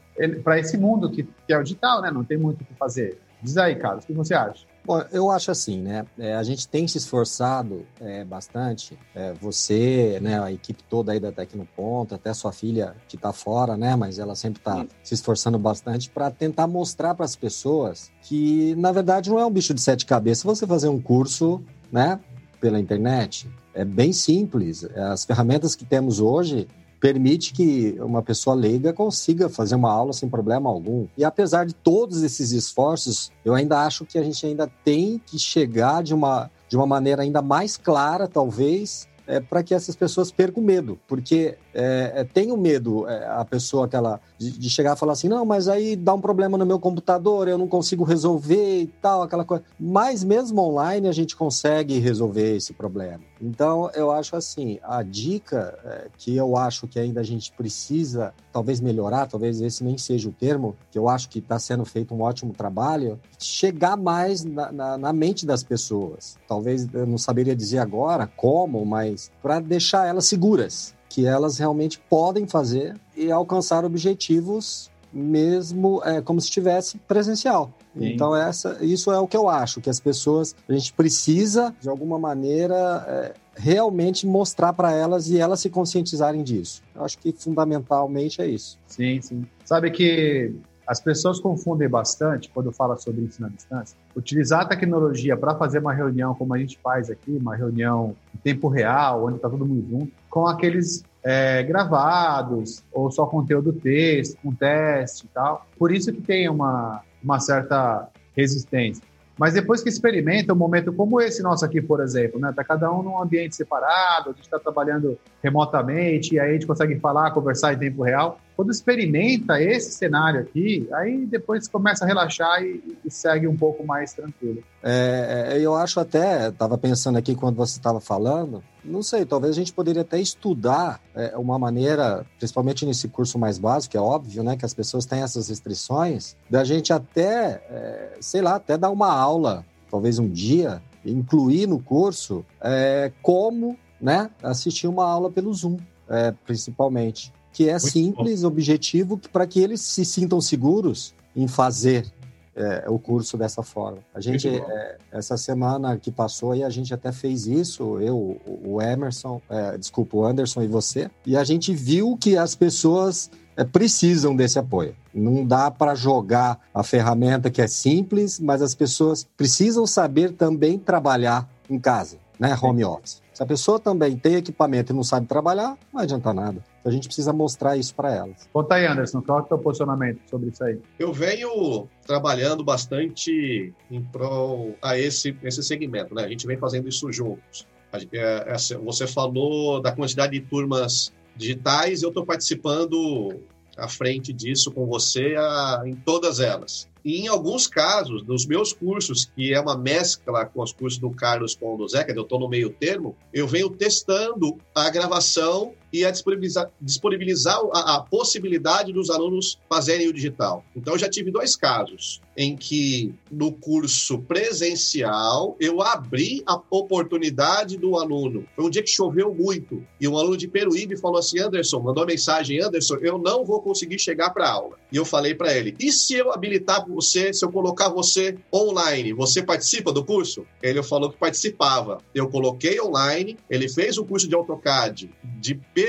[0.57, 2.11] esse mundo que, que, é o digital, né?
[2.11, 3.19] Não tem muito o que fazer.
[3.41, 4.65] Diz aí, Carlos, o que você acha?
[4.85, 6.05] Bom, eu acho assim, né?
[6.17, 8.97] É, a gente tem se esforçado é, bastante.
[9.15, 10.41] É, você, né?
[10.41, 13.95] A equipe toda aí da Tecnoponta, até sua filha que está fora, né?
[13.95, 18.91] Mas ela sempre está se esforçando bastante para tentar mostrar para as pessoas que, na
[18.91, 22.19] verdade, não é um bicho de sete cabeças você fazer um curso, né?
[22.63, 23.49] Pela internet.
[23.73, 24.85] É bem simples.
[24.95, 26.65] As ferramentas que temos hoje
[26.97, 31.05] permite que uma pessoa leiga consiga fazer uma aula sem problema algum.
[31.17, 35.37] E apesar de todos esses esforços, eu ainda acho que a gente ainda tem que
[35.37, 40.31] chegar de uma, de uma maneira ainda mais clara, talvez, é, para que essas pessoas
[40.31, 44.95] percam medo, porque é, é, tem o medo, é, a pessoa aquela de, de, chegar
[44.95, 48.03] e falar assim, não, mas aí dá um problema no meu computador, eu não consigo
[48.03, 49.63] resolver e tal, aquela coisa.
[49.79, 53.21] Mas mesmo online a gente consegue resolver esse problema.
[53.41, 58.33] Então eu acho assim, a dica é, que eu acho que ainda a gente precisa
[58.51, 62.13] talvez melhorar, talvez esse nem seja o termo, que eu acho que está sendo feito
[62.13, 66.37] um ótimo trabalho, chegar mais na, na, na mente das pessoas.
[66.47, 71.99] Talvez eu não saberia dizer agora como, mas para deixar elas seguras que elas realmente
[72.09, 77.71] podem fazer e alcançar objetivos mesmo é, como se estivesse presencial.
[77.95, 78.07] Sim.
[78.07, 81.87] Então essa, isso é o que eu acho que as pessoas a gente precisa de
[81.87, 86.81] alguma maneira é, realmente mostrar para elas e elas se conscientizarem disso.
[86.95, 88.79] Eu acho que fundamentalmente é isso.
[88.87, 89.45] Sim, sim.
[89.63, 93.97] Sabe que as pessoas confundem bastante quando fala sobre ensino à distância.
[94.15, 98.37] Utilizar a tecnologia para fazer uma reunião como a gente faz aqui, uma reunião em
[98.39, 104.37] tempo real, onde está todo mundo junto, com aqueles é, gravados ou só conteúdo texto,
[104.43, 105.65] com teste e tal.
[105.77, 109.03] Por isso que tem uma, uma certa resistência.
[109.37, 112.53] Mas depois que experimenta um momento como esse nosso aqui, por exemplo, né?
[112.55, 116.67] Tá cada um num ambiente separado, a gente está trabalhando remotamente, e aí a gente
[116.67, 118.39] consegue falar, conversar em tempo real.
[118.55, 123.85] Quando experimenta esse cenário aqui, aí depois começa a relaxar e, e segue um pouco
[123.85, 124.63] mais tranquilo.
[124.81, 129.53] É, é eu acho até, estava pensando aqui quando você estava falando, não sei, talvez
[129.53, 134.43] a gente poderia até estudar é, uma maneira, principalmente nesse curso mais básico, é óbvio,
[134.43, 138.89] né, que as pessoas têm essas restrições, da gente até, é, sei lá, até dar
[138.89, 145.53] uma aula, talvez um dia, incluir no curso é, como né, assistir uma aula pelo
[145.53, 145.77] Zoom,
[146.09, 148.47] é, principalmente que é Muito simples, bom.
[148.47, 152.11] objetivo, para que eles se sintam seguros em fazer
[152.55, 153.99] é, o curso dessa forma.
[154.13, 158.81] A gente, é, essa semana que passou aí, a gente até fez isso, eu, o
[158.81, 163.63] Emerson, é, desculpa, o Anderson e você, e a gente viu que as pessoas é,
[163.63, 164.95] precisam desse apoio.
[165.13, 170.77] Não dá para jogar a ferramenta que é simples, mas as pessoas precisam saber também
[170.77, 172.57] trabalhar em casa, né?
[172.61, 173.22] Home office.
[173.33, 176.63] Se a pessoa também tem equipamento e não sabe trabalhar, não adianta nada.
[176.79, 178.47] Então a gente precisa mostrar isso para elas.
[178.53, 180.79] Conta aí, Anderson, qual é o teu posicionamento sobre isso aí?
[180.99, 186.23] Eu venho trabalhando bastante em prol a esse, esse segmento, né?
[186.23, 187.67] A gente vem fazendo isso juntos.
[188.11, 193.39] É, é, você falou da quantidade de turmas digitais, eu estou participando
[193.77, 196.87] à frente disso com você a, em todas elas.
[197.03, 201.11] E em alguns casos, dos meus cursos, que é uma mescla com os cursos do
[201.11, 206.03] Carlos com o do eu estou no meio termo, eu venho testando a gravação e
[206.03, 210.65] a disponibilizar, disponibilizar a, a, possibilidade dos alunos fazerem o digital.
[210.75, 217.77] Então, eu já tive dois casos em que, no curso presencial, eu abri a oportunidade
[217.77, 218.43] do aluno.
[218.55, 222.07] Foi um dia que choveu muito e um aluno de Peruíbe falou assim: Anderson, mandou
[222.07, 224.77] mensagem, Anderson, eu não vou conseguir chegar para aula.
[224.91, 229.13] E eu falei para ele: e se eu habilitar você, se eu colocar você online,
[229.13, 230.43] você participa do curso?
[230.61, 231.99] Ele falou que participava.
[232.15, 235.82] Eu coloquei online, ele fez o curso de AutoCAD de Peruíbe,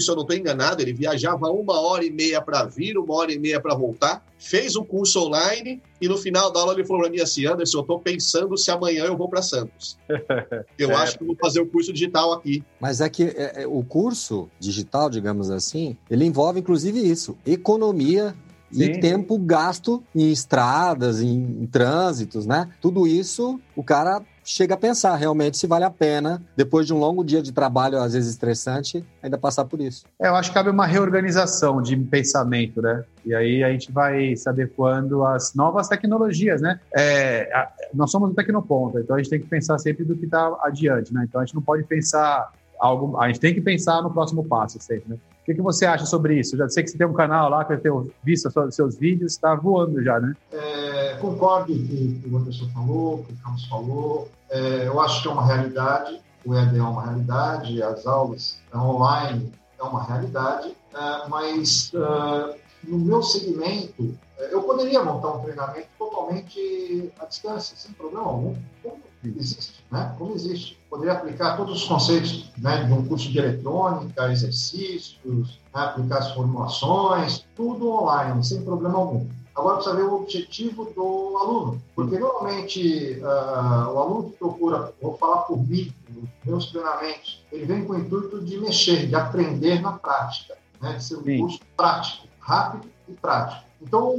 [0.00, 3.32] se eu não estou enganado, ele viajava uma hora e meia para vir, uma hora
[3.32, 7.02] e meia para voltar, fez o curso online e no final da aula ele falou
[7.02, 9.98] para mim assim, Anderson, eu estou pensando se amanhã eu vou para Santos.
[10.78, 10.94] Eu é.
[10.94, 12.62] acho que vou fazer o curso digital aqui.
[12.80, 18.34] Mas é que é, é, o curso digital, digamos assim, ele envolve inclusive isso, economia
[18.70, 18.82] Sim.
[18.82, 22.68] e tempo gasto em estradas, em, em trânsitos, né?
[22.80, 26.98] Tudo isso o cara chega a pensar realmente se vale a pena, depois de um
[26.98, 30.04] longo dia de trabalho, às vezes estressante, ainda passar por isso.
[30.20, 33.04] É, eu acho que cabe uma reorganização de pensamento, né?
[33.24, 36.78] E aí a gente vai saber quando as novas tecnologias, né?
[36.94, 40.26] É, a, nós somos um tecnoponta, então a gente tem que pensar sempre do que
[40.26, 41.24] está adiante, né?
[41.28, 44.78] Então a gente não pode pensar algo, a gente tem que pensar no próximo passo
[44.80, 45.16] sempre, né?
[45.44, 46.56] O que, que você acha sobre isso?
[46.56, 49.32] Já sei que você tem um canal lá, que eu tenho visto os seus vídeos,
[49.32, 50.34] está voando já, né?
[50.50, 54.28] É, concordo com o que o Anderson falou, com o que o Carlos falou.
[54.48, 59.52] É, eu acho que é uma realidade, o ED é uma realidade, as aulas online
[59.78, 65.88] é uma realidade, é, mas uh, no meu segmento, é, eu poderia montar um treinamento
[65.98, 68.56] totalmente à distância, sem problema algum.
[68.82, 70.12] Como existe, né?
[70.18, 70.76] Como existe.
[70.90, 76.32] Poderia aplicar todos os conceitos né, de um curso de eletrônica, exercícios, né, aplicar as
[76.32, 79.24] formulações, tudo online, sem problema algum.
[79.54, 85.16] Agora precisa ver o objetivo do aluno, porque normalmente uh, o aluno que procura, vou
[85.16, 89.80] falar por mim, nos meus treinamentos, ele vem com o intuito de mexer, de aprender
[89.80, 91.38] na prática, né, de ser um Sim.
[91.38, 93.62] curso prático, rápido e prático.
[93.80, 94.16] Então,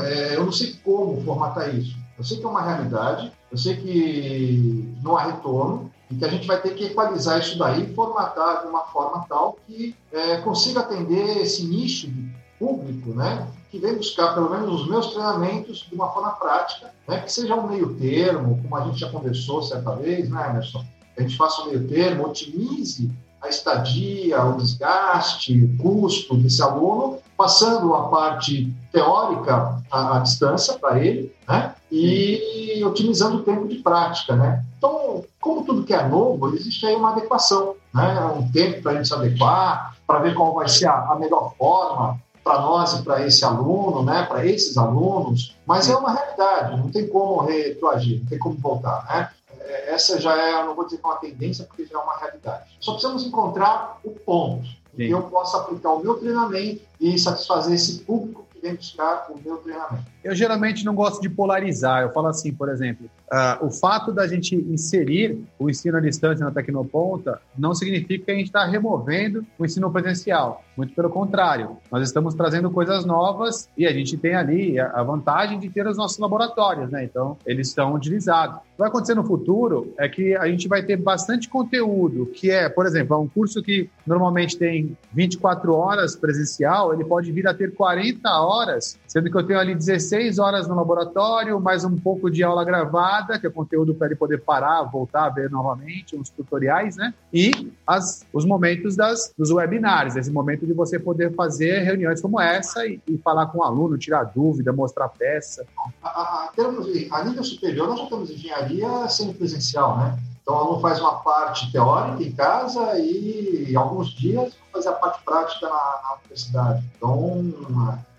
[0.00, 2.03] é, eu não sei como formatar isso.
[2.16, 6.28] Eu sei que é uma realidade, eu sei que não há retorno, e que a
[6.28, 10.80] gente vai ter que equalizar isso daí formatar de uma forma tal que é, consiga
[10.80, 15.94] atender esse nicho de público, né, que vem buscar, pelo menos os meus treinamentos, de
[15.94, 19.94] uma forma prática, né, que seja um meio termo, como a gente já conversou certa
[19.96, 20.84] vez, né, Emerson?
[21.16, 27.18] A gente faça um meio termo, otimize a estadia, o desgaste, o custo desse aluno,
[27.36, 31.74] passando a parte teórica à, à distância para ele, né?
[31.90, 34.64] E otimizando o tempo de prática, né?
[34.78, 38.20] Então, como tudo que é novo, existe aí uma adequação, né?
[38.36, 41.54] Um tempo para a gente se adequar, para ver qual vai ser a, a melhor
[41.56, 44.24] forma para nós e para esse aluno, né?
[44.24, 45.56] Para esses alunos.
[45.66, 49.30] Mas é uma realidade, não tem como retroagir, não tem como voltar, né?
[49.60, 52.18] É, essa já é, não vou dizer que é uma tendência, porque já é uma
[52.18, 52.64] realidade.
[52.80, 58.00] Só precisamos encontrar o ponto que eu possa aplicar o meu treinamento e satisfazer esse
[58.00, 60.04] público que vem buscar o meu treinamento.
[60.22, 62.02] Eu geralmente não gosto de polarizar.
[62.02, 66.44] Eu falo assim, por exemplo, uh, o fato da gente inserir o ensino à distância
[66.44, 70.62] na Tecnoponta não significa que a gente está removendo o ensino presencial.
[70.76, 75.58] Muito pelo contrário, nós estamos trazendo coisas novas e a gente tem ali a vantagem
[75.58, 77.04] de ter os nossos laboratórios, né?
[77.04, 78.56] Então, eles estão utilizados.
[78.56, 82.50] O que vai acontecer no futuro é que a gente vai ter bastante conteúdo, que
[82.50, 87.54] é, por exemplo, um curso que normalmente tem 24 horas presencial, ele pode vir a
[87.54, 92.28] ter 40 horas, sendo que eu tenho ali 16 horas no laboratório, mais um pouco
[92.28, 96.96] de aula gravada, que é conteúdo para ele poder parar, voltar ver novamente, uns tutoriais,
[96.96, 97.12] né?
[97.32, 102.40] E as, os momentos das, dos webinars, esse momento de você poder fazer reuniões como
[102.40, 105.66] essa e, e falar com o aluno, tirar dúvida, mostrar peça.
[106.02, 110.18] A, a, a, a nível superior, nós já temos engenharia semipresencial, né?
[110.44, 115.24] Então, o aluno faz uma parte teórica em casa e, alguns dias, fazer a parte
[115.24, 116.84] prática na, na universidade.
[116.98, 117.54] Então,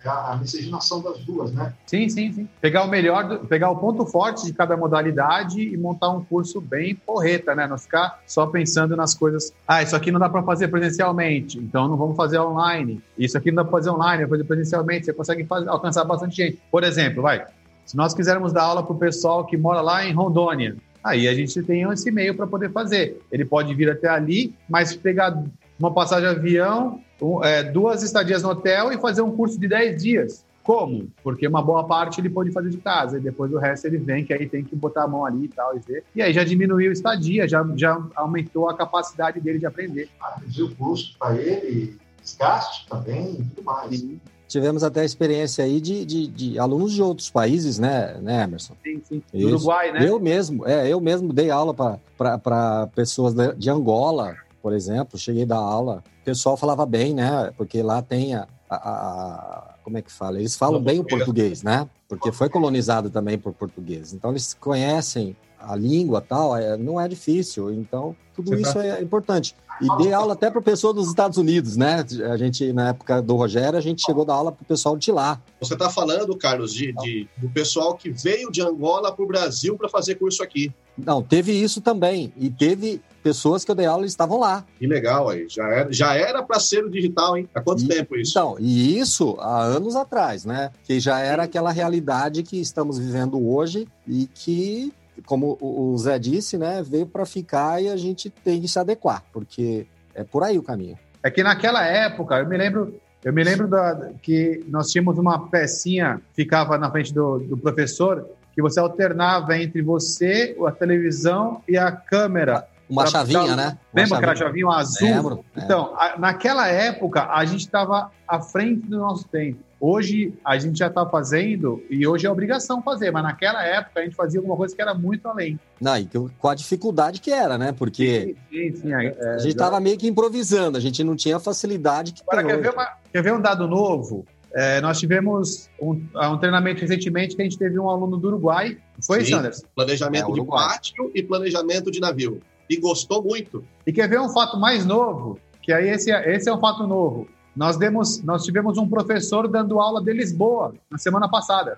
[0.04, 1.72] é a miscigenação das duas, né?
[1.86, 2.50] Sim, sim, sim.
[2.60, 6.96] Pegar o melhor, pegar o ponto forte de cada modalidade e montar um curso bem
[6.96, 7.68] porreta, né?
[7.68, 9.54] Não ficar só pensando nas coisas.
[9.68, 13.04] Ah, isso aqui não dá para fazer presencialmente, então não vamos fazer online.
[13.16, 15.06] Isso aqui não dá para fazer online, vamos fazer presencialmente.
[15.06, 16.60] Você consegue fazer, alcançar bastante gente.
[16.72, 17.46] Por exemplo, vai.
[17.86, 21.34] Se nós quisermos dar aula para o pessoal que mora lá em Rondônia, aí a
[21.36, 23.22] gente tem esse meio para poder fazer.
[23.32, 25.39] Ele pode vir até ali, mas pegar
[25.80, 27.00] uma passagem de avião,
[27.44, 30.46] é, duas estadias no hotel e fazer um curso de 10 dias.
[30.63, 31.08] Como?
[31.22, 34.26] Porque uma boa parte ele pode fazer de casa, e depois o resto ele vem,
[34.26, 36.04] que aí tem que botar a mão ali e tal, e ver.
[36.15, 40.10] E aí já diminuiu a estadia, já, já aumentou a capacidade dele de aprender.
[40.20, 44.00] Ah, reduziu o custo para ele, desgaste também e tudo mais.
[44.00, 44.20] Sim.
[44.48, 48.76] Tivemos até a experiência aí de, de, de, alunos de outros países, né, né Emerson?
[48.84, 49.24] Sim, sim.
[49.34, 50.08] Uruguai, né?
[50.08, 55.48] Eu mesmo, é, eu mesmo dei aula para pessoas de Angola, por exemplo, cheguei a
[55.48, 57.52] dar aula, o pessoal falava bem, né?
[57.58, 60.40] Porque lá tem a, a, a como é que fala?
[60.40, 61.88] Eles falam bem o português, né?
[62.08, 64.14] Porque foi colonizado também por português.
[64.14, 67.72] Então eles conhecem a língua tal, é, não é difícil.
[67.72, 68.86] Então tudo Você isso tá...
[68.86, 69.56] é importante.
[69.82, 72.06] E dei aula até para pessoa dos Estados Unidos, né?
[72.32, 74.95] A gente, na época do Rogério, a gente chegou a dar aula para o pessoal
[74.95, 75.41] de lá.
[75.60, 79.78] Você está falando, Carlos, de, de, do pessoal que veio de Angola para o Brasil
[79.78, 80.71] para fazer curso aqui.
[80.98, 82.32] Não, teve isso também.
[82.38, 84.63] E teve pessoas que eu dei aula e estavam lá.
[84.78, 85.48] Que legal aí.
[85.50, 87.50] Já era, já era para ser o digital, hein?
[87.56, 88.32] Há quanto e, tempo isso?
[88.32, 90.69] Então, e isso há anos atrás, né?
[90.84, 94.93] Que já era aquela realidade que estamos vivendo hoje e que,
[95.25, 99.23] como o Zé disse, né, veio para ficar e a gente tem que se adequar,
[99.32, 100.97] porque é por aí o caminho.
[101.23, 105.47] É que naquela época, eu me lembro, eu me lembro da, que nós tínhamos uma
[105.47, 111.78] pecinha, ficava na frente do, do professor, que você alternava entre você, a televisão e
[111.78, 112.67] a câmera.
[112.88, 113.78] Uma chavinha, né?
[113.91, 115.08] Uma Lembra que era chavinha azul?
[115.08, 115.45] Lembro.
[115.58, 119.60] Então, a, naquela época, a gente estava à frente do nosso tempo.
[119.80, 124.04] Hoje, a gente já está fazendo, e hoje é obrigação fazer, mas naquela época a
[124.04, 125.60] gente fazia alguma coisa que era muito além.
[125.80, 126.08] Não, e
[126.40, 127.72] com a dificuldade que era, né?
[127.72, 131.38] Porque sim, sim, sim, é, a gente estava meio que improvisando, a gente não tinha
[131.38, 134.26] a facilidade que Agora, quer ver, uma, quer ver um dado novo?
[134.54, 138.78] É, nós tivemos um, um, treinamento recentemente que a gente teve um aluno do Uruguai.
[139.06, 139.62] Foi, Sim, Sanders?
[139.76, 143.66] Planejamento é, de pátio e planejamento de navio e gostou muito.
[143.86, 145.38] E quer ver um fato mais novo?
[145.62, 147.28] Que aí esse, esse é um fato novo.
[147.56, 151.78] Nós, demos, nós tivemos um professor dando aula de Lisboa na semana passada.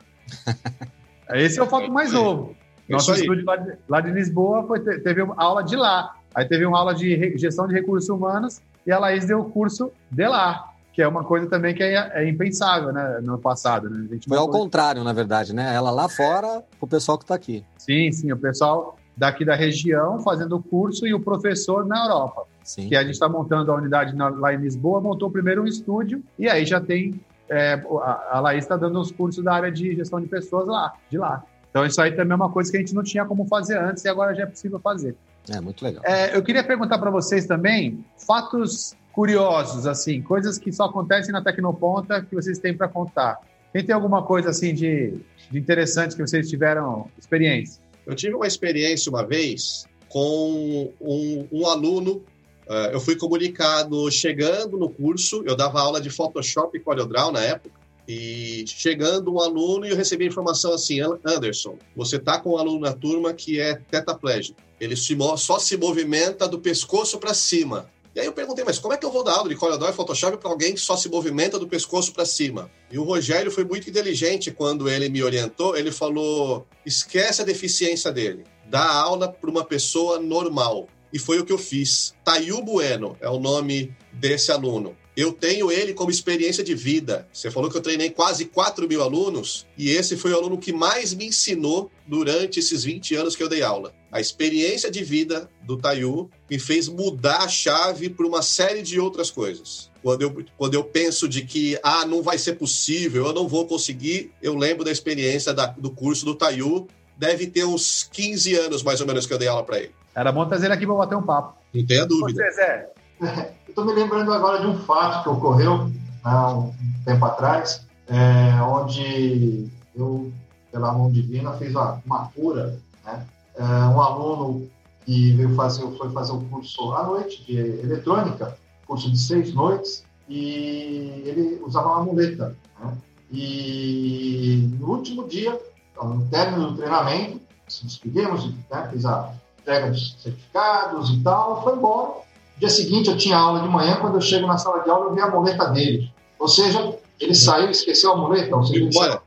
[1.34, 2.56] Esse é o foto mais novo.
[2.90, 6.16] Nosso estúdio lá de, lá de Lisboa foi, teve uma aula de lá.
[6.34, 9.92] Aí teve uma aula de gestão de recursos humanos e a Laís deu o curso
[10.10, 13.90] de lá, que é uma coisa também que é, é impensável, né, no passado.
[13.90, 14.18] Né?
[14.28, 15.76] Foi ao contrário, na verdade, né?
[15.76, 17.66] Ela lá fora, o pessoal que está aqui.
[17.78, 22.46] Sim, sim, o pessoal daqui da região fazendo o curso e o professor na Europa.
[22.68, 22.90] Sim.
[22.90, 26.50] Que a gente está montando a unidade lá em Lisboa, montou primeiro um estúdio e
[26.50, 30.20] aí já tem é, a, a Laís está dando os cursos da área de gestão
[30.20, 31.46] de pessoas lá, de lá.
[31.70, 34.04] Então isso aí também é uma coisa que a gente não tinha como fazer antes
[34.04, 35.16] e agora já é possível fazer.
[35.50, 36.04] É muito legal.
[36.06, 41.42] É, eu queria perguntar para vocês também fatos curiosos, assim, coisas que só acontecem na
[41.42, 43.40] Tecnoponta que vocês têm para contar.
[43.72, 45.14] Quem tem alguma coisa assim de,
[45.50, 47.82] de interessante que vocês tiveram experiência?
[48.06, 52.22] Eu tive uma experiência uma vez com um, um aluno
[52.68, 57.42] Uh, eu fui comunicado chegando no curso, eu dava aula de Photoshop e CorelDRAW na
[57.42, 57.72] época,
[58.08, 62.58] e chegando um aluno e eu recebi a informação assim, Anderson, você está com um
[62.58, 67.90] aluno na turma que é tetraplégico, ele se, só se movimenta do pescoço para cima.
[68.14, 69.94] E aí eu perguntei, mas como é que eu vou dar aula de CorelDRAW e
[69.94, 72.72] Photoshop para alguém que só se movimenta do pescoço para cima?
[72.92, 78.12] E o Rogério foi muito inteligente quando ele me orientou, ele falou, esquece a deficiência
[78.12, 82.14] dele, dá aula para uma pessoa normal e foi o que eu fiz.
[82.24, 84.96] Tayu Bueno é o nome desse aluno.
[85.18, 87.28] Eu tenho ele como experiência de vida.
[87.34, 90.72] Você falou que eu treinei quase 4 mil alunos e esse foi o aluno que
[90.72, 93.96] mais me ensinou durante esses 20 anos que eu dei aula.
[94.12, 99.00] A experiência de vida do Tayu me fez mudar a chave para uma série de
[99.00, 99.92] outras coisas.
[100.04, 103.66] Quando eu, quando eu penso de que, ah, não vai ser possível, eu não vou
[103.66, 106.88] conseguir, eu lembro da experiência da, do curso do Tayu.
[107.18, 109.92] Deve ter uns 15 anos, mais ou menos, que eu dei aula para ele.
[110.14, 111.58] Era bom trazer ele aqui para bater um papo.
[111.74, 112.44] Não tenha dúvida.
[112.44, 112.90] Você, Zé.
[113.22, 115.92] Eu estou me lembrando agora de um fato que ocorreu
[116.24, 116.74] há um
[117.06, 120.32] tempo atrás, é, onde eu,
[120.72, 122.80] pela mão divina, fiz uma, uma cura.
[123.06, 123.26] Né?
[123.56, 124.70] É, um aluno
[125.06, 129.54] que veio fazer, foi fazer o um curso à noite de eletrônica, curso de seis
[129.54, 132.56] noites, e ele usava uma muleta.
[132.80, 132.98] Né?
[133.32, 135.60] E no último dia,
[136.06, 138.90] no término do treinamento, nos despedimos, né?
[138.92, 142.28] fiz a entrega de certificados e tal, foi embora.
[142.58, 145.14] Dia seguinte eu tinha aula de manhã, quando eu chego na sala de aula eu
[145.14, 146.12] vi a muleta dele.
[146.40, 149.20] Ou seja, ele saiu, esqueceu a muleta, ou seja, ele saiu,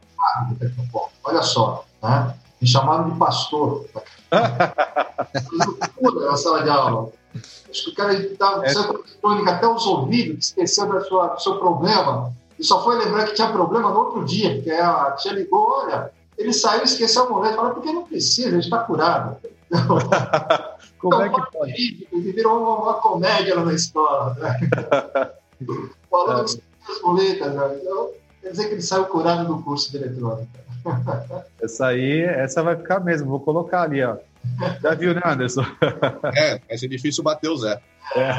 [1.25, 2.35] olha só, né?
[2.61, 3.87] Me chamaram de pastor.
[6.31, 7.11] na sala de aula.
[7.71, 8.73] Acho que o cara estava é.
[8.73, 13.35] eletrônica até os ouvidos, esqueceu da sua, do seu problema, e só foi lembrar que
[13.35, 17.57] tinha problema no outro dia, porque a tia ligou, olha, ele saiu, esqueceu a muleta,
[17.57, 19.37] falou, porque não precisa, ele está curado.
[21.01, 22.09] Como é que pode?
[22.13, 24.35] Virou uma, uma comédia lá na escola.
[24.35, 25.31] Né?
[26.11, 27.79] Falando que as muletas, né?
[27.81, 28.11] então,
[28.43, 30.61] quer dizer que ele saiu curado do curso de eletrônica.
[31.61, 34.17] Essa aí, essa vai ficar mesmo, vou colocar ali, ó.
[34.81, 35.63] Já viu, né, Anderson?
[36.35, 37.79] É, vai ser difícil bater o Zé.
[38.17, 38.33] É.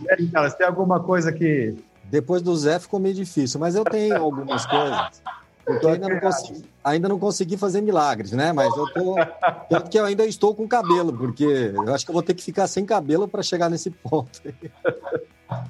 [0.00, 1.76] E aí, cara, você tem alguma coisa que.
[2.04, 5.20] Depois do Zé ficou meio difícil, mas eu tenho algumas coisas.
[5.64, 8.52] Porque ainda não, consegui, ainda não consegui fazer milagres, né?
[8.52, 9.14] Mas eu tô.
[9.68, 12.42] Tanto que eu ainda estou com cabelo, porque eu acho que eu vou ter que
[12.42, 14.42] ficar sem cabelo para chegar nesse ponto.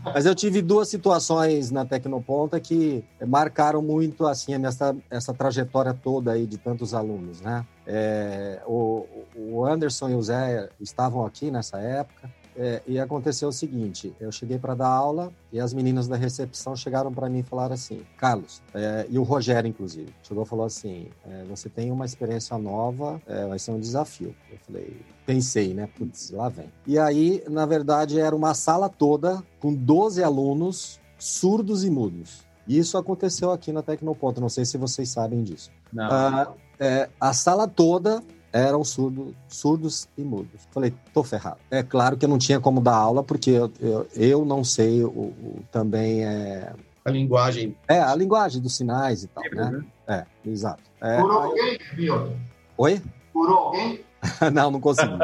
[0.05, 4.71] Mas eu tive duas situações na Tecnoponta que marcaram muito assim a minha,
[5.11, 7.67] essa trajetória toda aí de tantos alunos, né?
[7.87, 12.31] É, o, o Anderson e o Zé estavam aqui nessa época.
[12.57, 16.77] É, e aconteceu o seguinte: eu cheguei para dar aula e as meninas da recepção
[16.77, 20.65] chegaram para mim e falaram assim, Carlos, é, e o Rogério, inclusive, chegou e falou
[20.65, 24.35] assim: é, você tem uma experiência nova, é, vai ser um desafio.
[24.51, 25.89] Eu falei, pensei, né?
[25.99, 26.71] Putz, lá vem.
[26.87, 32.45] E aí, na verdade, era uma sala toda com 12 alunos surdos e mudos.
[32.67, 35.71] E isso aconteceu aqui na Tecnoponto, não sei se vocês sabem disso.
[35.93, 36.05] Não.
[36.05, 38.23] Ah, é, a sala toda
[38.55, 40.63] eram surdo, surdos e mudos.
[40.71, 41.59] Falei, tô ferrado.
[41.69, 45.03] É claro que eu não tinha como dar aula, porque eu, eu, eu não sei
[45.03, 46.73] o, o, também é...
[47.05, 47.77] A linguagem.
[47.89, 49.71] É, a linguagem dos sinais e tal, né?
[50.07, 50.27] né?
[50.47, 50.85] É, exato.
[51.01, 52.37] É, Por alguém, Milton?
[52.79, 53.03] Oi?
[53.33, 54.01] Por alguém?
[54.55, 55.19] não, não consegui.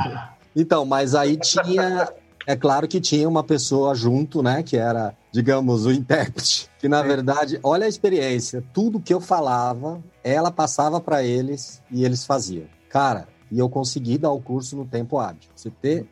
[0.56, 2.10] então, mas aí tinha...
[2.46, 4.62] É claro que tinha uma pessoa junto, né?
[4.62, 6.68] Que era, digamos, o intérprete.
[6.78, 8.64] Que, na verdade, olha a experiência.
[8.72, 12.66] Tudo que eu falava, ela passava para eles e eles faziam.
[12.88, 15.48] Cara, e eu consegui dar o curso no tempo hábil.
[15.54, 16.06] Você ter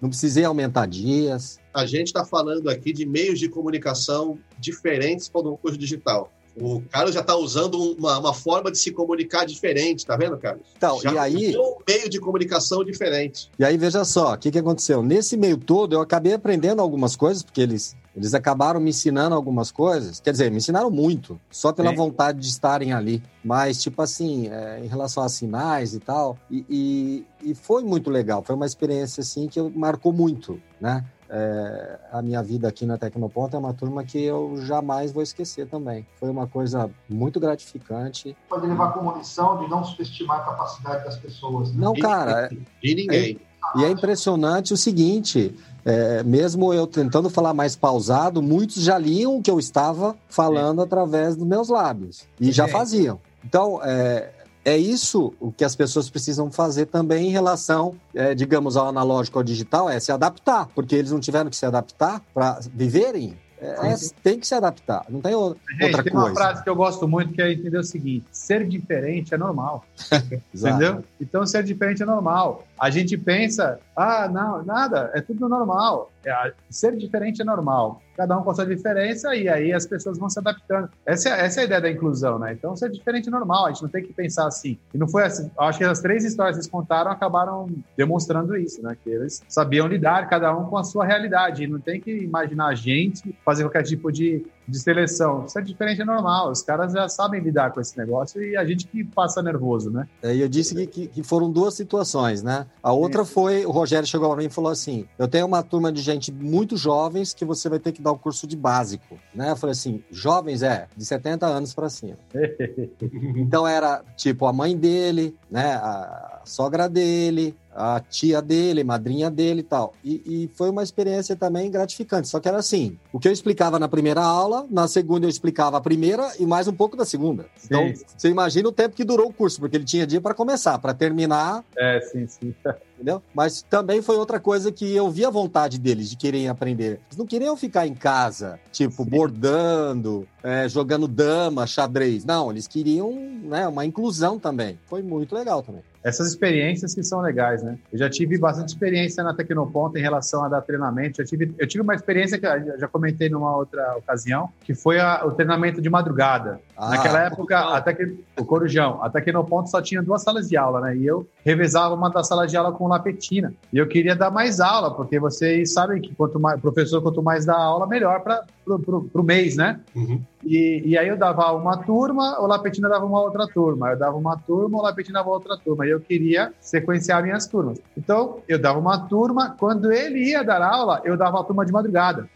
[0.00, 1.58] Não precisei aumentar dias.
[1.74, 6.30] A gente está falando aqui de meios de comunicação diferentes para o curso digital.
[6.54, 10.66] O Carlos já está usando uma, uma, forma de se comunicar diferente, tá vendo, Carlos?
[10.76, 11.56] Então, já e aí.
[11.56, 13.50] um meio de comunicação diferente.
[13.58, 15.02] E aí, veja só, o que, que aconteceu?
[15.02, 19.70] Nesse meio todo, eu acabei aprendendo algumas coisas, porque eles Eles acabaram me ensinando algumas
[19.70, 21.96] coisas, quer dizer, me ensinaram muito, só pela Sim.
[21.96, 23.22] vontade de estarem ali.
[23.42, 28.10] Mas, tipo assim, é, em relação a sinais e tal, e, e, e, foi muito
[28.10, 28.42] legal.
[28.42, 31.04] Foi uma experiência, assim, que marcou muito, né?
[31.34, 35.66] É, a minha vida aqui na Tecnoponta é uma turma que eu jamais vou esquecer
[35.66, 36.06] também.
[36.20, 38.36] Foi uma coisa muito gratificante.
[38.50, 41.72] Pode levar como lição de não subestimar a capacidade das pessoas.
[41.72, 41.82] Né?
[41.82, 42.48] Não, cara.
[42.82, 43.40] De ninguém.
[43.40, 45.54] É, e é impressionante o seguinte:
[45.84, 50.80] é, mesmo eu tentando falar mais pausado, muitos já liam o que eu estava falando
[50.80, 53.20] através dos meus lábios e já faziam.
[53.44, 54.30] Então, é,
[54.64, 59.38] é isso o que as pessoas precisam fazer também em relação, é, digamos, ao analógico
[59.38, 63.36] ao digital, é se adaptar, porque eles não tiveram que se adaptar para viverem.
[63.62, 66.26] É, é, tem que se adaptar, não tem outra Gente, tem coisa.
[66.26, 69.84] uma frase que eu gosto muito que é entender o seguinte: ser diferente é normal.
[70.52, 71.04] Entendeu?
[71.20, 72.66] Então, ser diferente é normal.
[72.78, 76.11] A gente pensa, ah, não, nada, é tudo normal.
[76.24, 80.18] É, ser diferente é normal cada um com a sua diferença e aí as pessoas
[80.18, 80.88] vão se adaptando.
[81.04, 82.52] Essa é, essa é a ideia da inclusão, né?
[82.52, 84.78] Então, ser diferente é normal, a gente não tem que pensar assim.
[84.92, 88.82] E não foi assim, acho que as três histórias que eles contaram acabaram demonstrando isso,
[88.82, 88.96] né?
[89.02, 92.68] Que eles sabiam lidar, cada um com a sua realidade, e não tem que imaginar
[92.68, 95.44] a gente fazer qualquer tipo de de seleção.
[95.46, 96.50] Isso é diferente, é normal.
[96.50, 100.06] Os caras já sabem lidar com esse negócio e a gente que passa nervoso, né?
[100.22, 102.66] É, eu disse que, que, foram duas situações, né?
[102.82, 105.92] A outra foi, o Rogério chegou para mim e falou assim: eu tenho uma turma
[105.92, 109.18] de gente muito jovens que você vai ter que dar o um curso de básico,
[109.34, 109.50] né?
[109.50, 112.16] Eu falei assim: jovens é de 70 anos para cima.
[113.36, 115.74] então era tipo a mãe dele, né?
[115.74, 119.94] A sogra dele, a tia dele, madrinha dele e tal.
[120.04, 122.28] E, e, foi uma experiência também gratificante.
[122.28, 125.76] Só que era assim: o que eu explicava na primeira aula, na segunda eu explicava
[125.76, 127.46] a primeira e mais um pouco da segunda.
[127.56, 127.66] Sim.
[127.66, 130.78] Então, você imagina o tempo que durou o curso, porque ele tinha dia para começar,
[130.78, 131.64] para terminar.
[131.76, 132.54] É, sim, sim.
[132.94, 133.20] Entendeu?
[133.34, 137.00] Mas também foi outra coisa que eu vi a vontade deles de querem aprender.
[137.08, 139.10] Eles não queriam ficar em casa, tipo, sim.
[139.10, 142.24] bordando, é, jogando dama, xadrez.
[142.24, 143.12] Não, eles queriam
[143.42, 144.78] né, uma inclusão também.
[144.86, 147.78] Foi muito legal também essas experiências que são legais, né?
[147.92, 151.20] Eu já tive bastante experiência na Tecnoponta em relação a dar treinamento.
[151.20, 154.98] Eu tive, eu tive uma experiência que eu já comentei numa outra ocasião, que foi
[154.98, 156.60] a, o treinamento de madrugada.
[156.76, 160.80] Ah, Naquela época, até que o Corujão, a Tecnoponta só tinha duas salas de aula,
[160.80, 160.96] né?
[160.96, 163.54] E eu revezava uma das salas de aula com lapetina.
[163.72, 167.44] E eu queria dar mais aula, porque vocês sabem que quanto mais professor quanto mais
[167.44, 169.80] dá aula, melhor para o mês, né?
[169.94, 170.22] Uhum.
[170.44, 173.90] E, e aí eu dava uma turma, o Lapetina dava uma outra turma.
[173.90, 175.86] Eu dava uma turma, o Lapetina dava outra turma.
[175.86, 177.78] E eu queria sequenciar minhas turmas.
[177.96, 179.54] Então, eu dava uma turma.
[179.58, 182.28] Quando ele ia dar aula, eu dava a turma de madrugada.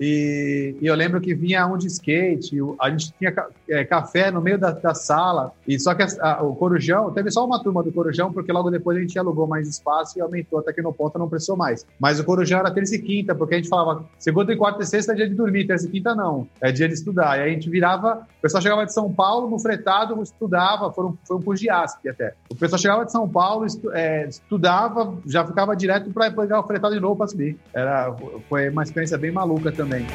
[0.00, 3.34] E, e, eu lembro que vinha um de skate, a gente tinha
[3.68, 7.30] é, café no meio da, da, sala, e só que a, a, o Corujão, teve
[7.30, 10.60] só uma turma do Corujão, porque logo depois a gente alugou mais espaço e aumentou,
[10.60, 11.84] até que no ponto não precisou mais.
[11.98, 14.86] Mas o Corujão era terça e quinta, porque a gente falava segunda e quarta e
[14.86, 17.38] sexta é dia de dormir, terça e quinta não, é dia de estudar.
[17.38, 21.18] E aí a gente virava, o pessoal chegava de São Paulo, no fretado, estudava, foram,
[21.26, 22.34] foi um curso de ASP até.
[22.48, 26.66] O pessoal chegava de São Paulo, estu, é, estudava, já ficava direto para pegar o
[26.66, 27.58] fretado de novo para subir.
[27.74, 28.14] Era,
[28.48, 30.06] foi uma experiência bem maluca também também.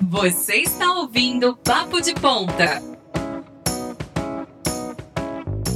[0.00, 2.80] Você está ouvindo Papo de Ponta.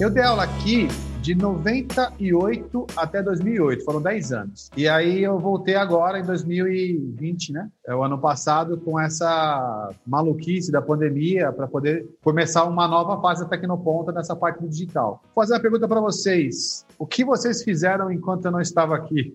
[0.00, 0.86] Eu dei aula aqui
[1.28, 4.70] de 98 até 2008, foram 10 anos.
[4.74, 7.68] E aí eu voltei agora em 2020, né?
[7.86, 13.42] É o ano passado, com essa maluquice da pandemia, para poder começar uma nova fase
[13.42, 15.20] da Tecnoponta nessa parte do digital.
[15.34, 16.86] Vou fazer uma pergunta para vocês.
[16.98, 19.34] O que vocês fizeram enquanto eu não estava aqui?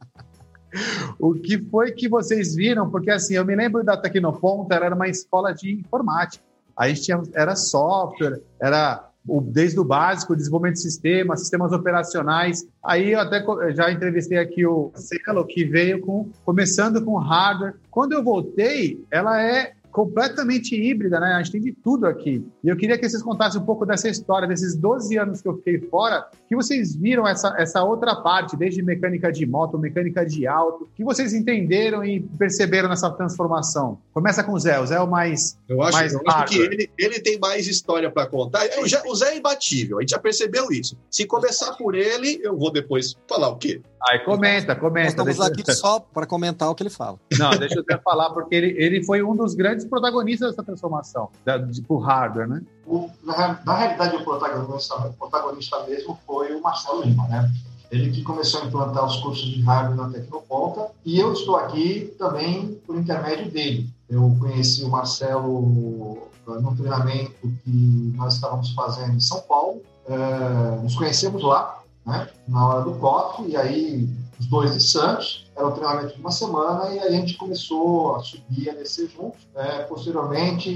[1.20, 2.88] o que foi que vocês viram?
[2.88, 6.42] Porque assim, eu me lembro da Tecnoponta, era uma escola de informática.
[6.74, 12.66] A gente tinha, era software, era desde o básico, desenvolvimento de sistemas, sistemas operacionais.
[12.84, 13.44] Aí eu até
[13.74, 17.74] já entrevistei aqui o Celo, que veio com começando com hardware.
[17.90, 21.34] Quando eu voltei, ela é completamente híbrida, né?
[21.34, 22.44] A gente tem de tudo aqui.
[22.64, 25.56] E eu queria que vocês contassem um pouco dessa história, desses 12 anos que eu
[25.58, 30.46] fiquei fora, que vocês viram essa, essa outra parte, desde mecânica de moto, mecânica de
[30.46, 33.98] auto, que vocês entenderam e perceberam nessa transformação.
[34.14, 35.58] Começa com o Zé, o Zé é o mais.
[35.68, 38.62] Eu acho, mais eu acho que ele, ele tem mais história para contar.
[38.80, 40.96] O Zé, o Zé é imbatível, a gente já percebeu isso.
[41.10, 43.80] Se começar por ele, eu vou depois falar o quê?
[44.10, 45.04] Aí comenta, comenta.
[45.04, 45.52] Nós estamos deixa...
[45.52, 47.18] aqui só para comentar o que ele fala.
[47.38, 51.28] Não, deixa eu até falar, porque ele, ele foi um dos grandes protagonistas dessa transformação,
[51.44, 52.62] da, de, por hardware, né?
[52.86, 57.50] O, na, na, realidade, o protagonista, o protagonista mesmo foi o Marcelo Lima, né?
[57.90, 62.14] Ele que começou a implantar os cursos de hardware na Tecnoponta e eu estou aqui
[62.18, 63.88] também por intermédio dele.
[64.08, 67.32] Eu conheci o Marcelo no treinamento
[67.64, 72.94] que nós estávamos fazendo em São Paulo, uh, nos conhecemos lá, né, na hora do
[72.94, 74.08] COF, e aí
[74.38, 78.20] os dois de Santos, era um treinamento de uma semana, e a gente começou a
[78.20, 79.46] subir, a descer juntos.
[79.54, 80.70] É, posteriormente,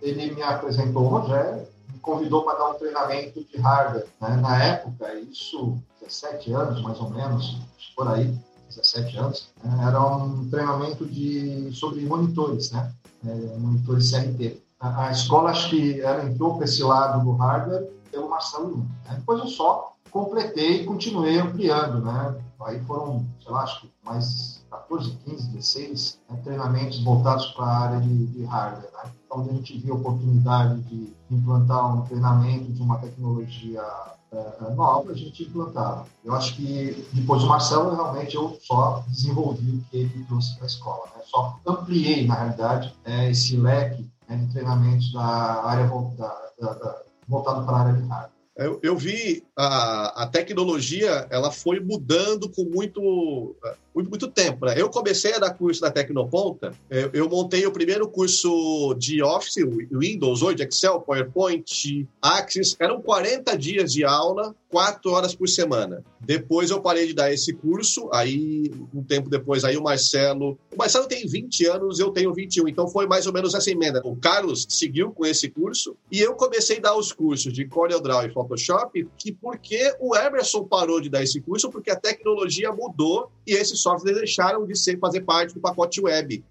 [0.00, 4.06] ele me apresentou o Rogério, me convidou para dar um treinamento de hardware.
[4.20, 4.36] Né?
[4.36, 7.58] Na época, isso, 17 anos mais ou menos,
[7.94, 8.34] por aí,
[8.70, 9.84] 17 anos, né?
[9.86, 12.92] era um treinamento de, sobre monitores, né?
[13.26, 14.62] É, monitores CRT.
[14.80, 18.86] A, a, escola, acho que ela entrou para esse lado do hardware pelo Marcelo Lima.
[19.06, 19.16] Né?
[19.16, 22.36] Depois eu só completei e continuei ampliando, né?
[22.64, 27.78] Aí foram, sei lá, acho que mais 14, 15, 16 né, treinamentos voltados para a
[27.80, 29.10] área de, de hardware, né?
[29.26, 33.82] Então, a gente viu a oportunidade de implantar um treinamento de uma tecnologia
[34.30, 36.06] é, nova, a gente implantava.
[36.24, 40.64] Eu acho que depois do Marcelo, realmente eu só desenvolvi o que ele trouxe para
[40.64, 41.22] a escola, né?
[41.26, 45.24] Só ampliei, na realidade, é, esse leque né, de treinamentos da
[45.64, 48.33] área da, da, da, voltado para a área de hardware.
[48.56, 53.56] Eu, eu vi a, a tecnologia, ela foi mudando com muito,
[53.94, 54.66] muito, muito tempo.
[54.66, 54.74] Né?
[54.76, 59.56] Eu comecei a dar curso na Tecnoponta, eu, eu, montei o primeiro curso de Office,
[59.90, 62.76] Windows, Word, Excel, PowerPoint, Axis.
[62.80, 66.04] Eram 40 dias de aula, 4 horas por semana.
[66.20, 70.58] Depois eu parei de dar esse curso, aí um tempo depois, aí o Marcelo...
[70.72, 74.00] O Marcelo tem 20 anos, eu tenho 21, então foi mais ou menos essa emenda.
[74.04, 78.26] O Carlos seguiu com esse curso e eu comecei a dar os cursos de CorelDRAW
[78.26, 83.30] e Photoshop, que porque o Emerson parou de dar esse curso, porque a tecnologia mudou
[83.46, 86.44] e esses softwares deixaram de ser, fazer parte do pacote web.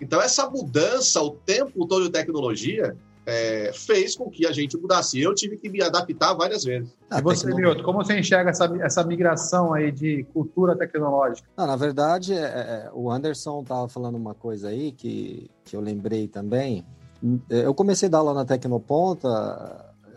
[0.00, 2.96] Então, essa mudança, o tempo todo de tecnologia,
[3.28, 5.20] é, fez com que a gente mudasse.
[5.20, 6.88] Eu tive que me adaptar várias vezes.
[7.10, 11.46] Ah, e você, Milton, como você enxerga essa, essa migração aí de cultura tecnológica?
[11.54, 15.80] Ah, na verdade, é, é, o Anderson estava falando uma coisa aí que, que eu
[15.82, 16.86] lembrei também.
[17.50, 19.28] Eu comecei a dar aula na Tecnoponta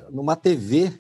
[0.10, 0.94] numa TV.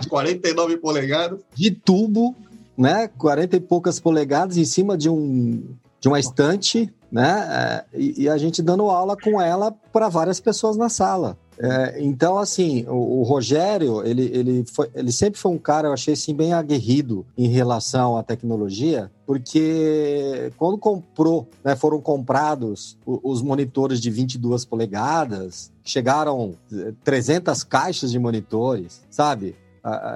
[0.00, 1.38] de 49 polegadas.
[1.54, 2.34] De tubo,
[2.76, 3.08] né?
[3.08, 7.46] 40 e poucas polegadas em cima de um de uma estante, né?
[7.48, 11.38] É, e, e a gente dando aula com ela para várias pessoas na sala.
[11.58, 15.92] É, então, assim, o, o, Rogério, ele, ele, foi, ele sempre foi um cara, eu
[15.92, 23.40] achei assim, bem aguerrido em relação à tecnologia, porque quando comprou, né, foram comprados os
[23.40, 26.54] monitores de 22 polegadas, chegaram
[27.04, 29.54] 300 eh, caixas de monitores, sabe?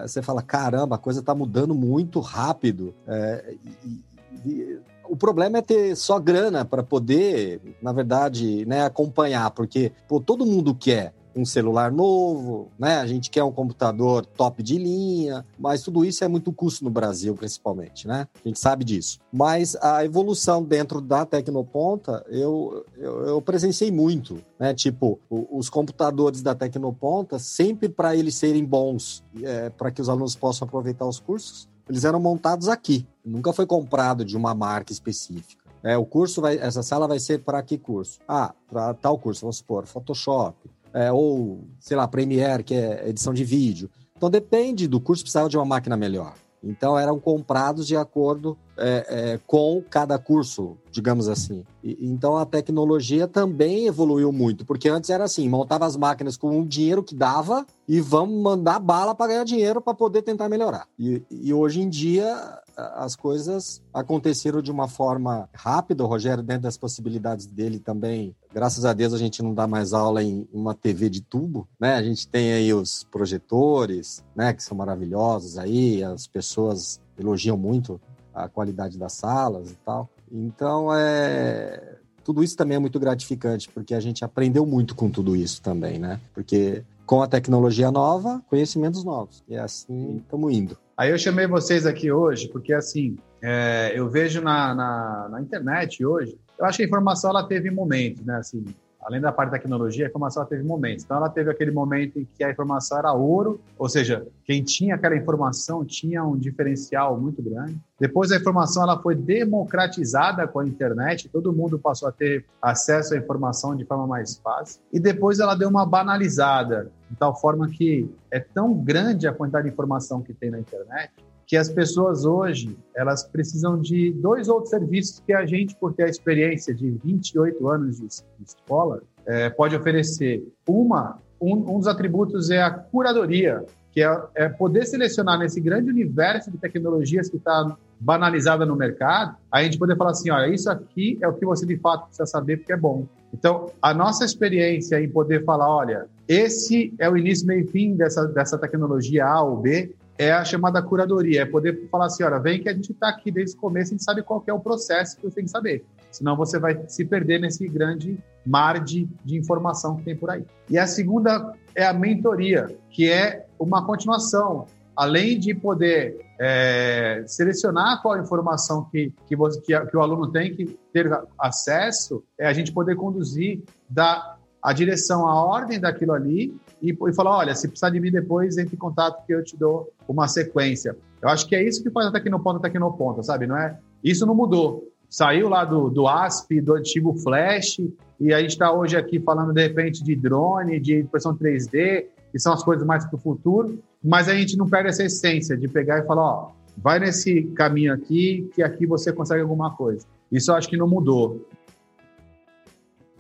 [0.03, 2.95] Você fala, caramba, a coisa está mudando muito rápido.
[3.07, 3.55] É,
[3.85, 4.05] e,
[4.47, 10.21] e, o problema é ter só grana para poder, na verdade, né, acompanhar, porque pô,
[10.21, 12.97] todo mundo quer um celular novo, né?
[12.97, 16.91] A gente quer um computador top de linha, mas tudo isso é muito custo no
[16.91, 18.27] Brasil, principalmente, né?
[18.45, 19.21] A gente sabe disso.
[19.33, 24.75] Mas a evolução dentro da Tecnoponta, eu, eu, eu presenciei muito, né?
[24.75, 30.09] Tipo, o, os computadores da Tecnoponta, sempre para eles serem bons, é, para que os
[30.09, 33.07] alunos possam aproveitar os cursos, eles eram montados aqui.
[33.25, 35.69] Nunca foi comprado de uma marca específica.
[35.83, 38.19] É, o curso vai, essa sala vai ser para que curso?
[38.27, 40.57] Ah, para tal curso, vamos supor, Photoshop,
[40.93, 43.91] é, ou, sei lá, Premiere, que é edição de vídeo.
[44.17, 46.35] Então depende do curso, precisava de uma máquina melhor.
[46.63, 51.65] Então eram comprados de acordo é, é, com cada curso, digamos assim.
[51.83, 56.61] E, então a tecnologia também evoluiu muito, porque antes era assim: montava as máquinas com
[56.61, 60.87] o dinheiro que dava e vamos mandar bala para ganhar dinheiro para poder tentar melhorar.
[60.99, 62.61] E, e hoje em dia
[62.95, 66.05] as coisas aconteceram de uma forma rápida.
[66.05, 69.93] O Rogério, dentro das possibilidades dele também, graças a Deus a gente não dá mais
[69.93, 71.95] aula em uma TV de tubo, né?
[71.95, 78.01] A gente tem aí os projetores, né, que são maravilhosos aí, as pessoas elogiam muito
[78.33, 80.09] a qualidade das salas e tal.
[80.31, 85.35] Então, é tudo isso também é muito gratificante, porque a gente aprendeu muito com tudo
[85.35, 86.21] isso também, né?
[86.35, 89.43] Porque com a tecnologia nova, conhecimentos novos.
[89.49, 90.77] E assim estamos indo.
[90.99, 96.05] Aí eu chamei vocês aqui hoje porque, assim, é, eu vejo na, na, na, internet
[96.05, 98.35] hoje, eu acho que a informação ela teve momentos, né?
[98.35, 98.65] Assim,
[99.01, 101.05] além da parte da tecnologia, a informação teve momentos.
[101.05, 104.97] Então, ela teve aquele momento em que a informação era ouro, ou seja, quem tinha
[104.97, 107.79] aquela informação tinha um diferencial muito grande.
[108.01, 113.15] Depois, a informação ela foi democratizada com a internet, todo mundo passou a ter acesso
[113.15, 114.81] à informação de forma mais fácil.
[114.93, 119.67] E depois, ela deu uma banalizada, de tal forma que é tão grande a quantidade
[119.67, 121.13] de informação que tem na internet
[121.49, 126.05] que as pessoas hoje elas precisam de dois outros serviços que a gente, por ter
[126.05, 128.07] a experiência de 28 anos de,
[128.45, 130.47] escola, é, pode oferecer.
[130.69, 135.89] Uma, um, um, dos atributos é a curadoria, que é, é poder selecionar nesse grande
[135.89, 140.71] universo de tecnologias que está banalizada no mercado, a gente poder falar assim, olha, isso
[140.71, 143.07] aqui é o que você de fato precisa saber porque é bom.
[143.33, 147.95] Então, a nossa experiência em poder falar, olha, esse é o início, meio e fim
[147.95, 152.41] dessa, dessa tecnologia A ou B, é a chamada curadoria, é poder falar assim, olha,
[152.41, 154.59] vem que a gente está aqui desde o começo, a gente sabe qual é o
[154.59, 155.85] processo que você tem que saber.
[156.11, 160.45] Senão você vai se perder nesse grande mar de, de informação que tem por aí.
[160.69, 164.67] E a segunda é a mentoria, que é uma continuação.
[164.97, 170.31] Além de poder é, selecionar qual a informação que, que, você, que, que, o aluno
[170.31, 176.13] tem que ter acesso, é a gente poder conduzir da a direção, a ordem daquilo
[176.13, 179.43] ali e, e falar, olha, se precisar de mim depois, entre em contato que eu
[179.43, 180.97] te dou uma sequência.
[181.23, 183.47] Eu acho que é isso que faz a Tecnoponta Tecnoponta, sabe?
[183.47, 183.79] Não é?
[184.03, 184.93] Isso não mudou.
[185.09, 187.81] Saiu lá do, do ASP, do antigo Flash,
[188.21, 192.39] e a gente está hoje aqui falando, de repente, de drone, de impressão 3D, que
[192.39, 195.69] são as coisas mais para o futuro, mas a gente não perde essa essência de
[195.69, 200.07] pegar e falar, ó, vai nesse caminho aqui, que aqui você consegue alguma coisa.
[200.31, 201.47] Isso eu acho que não mudou.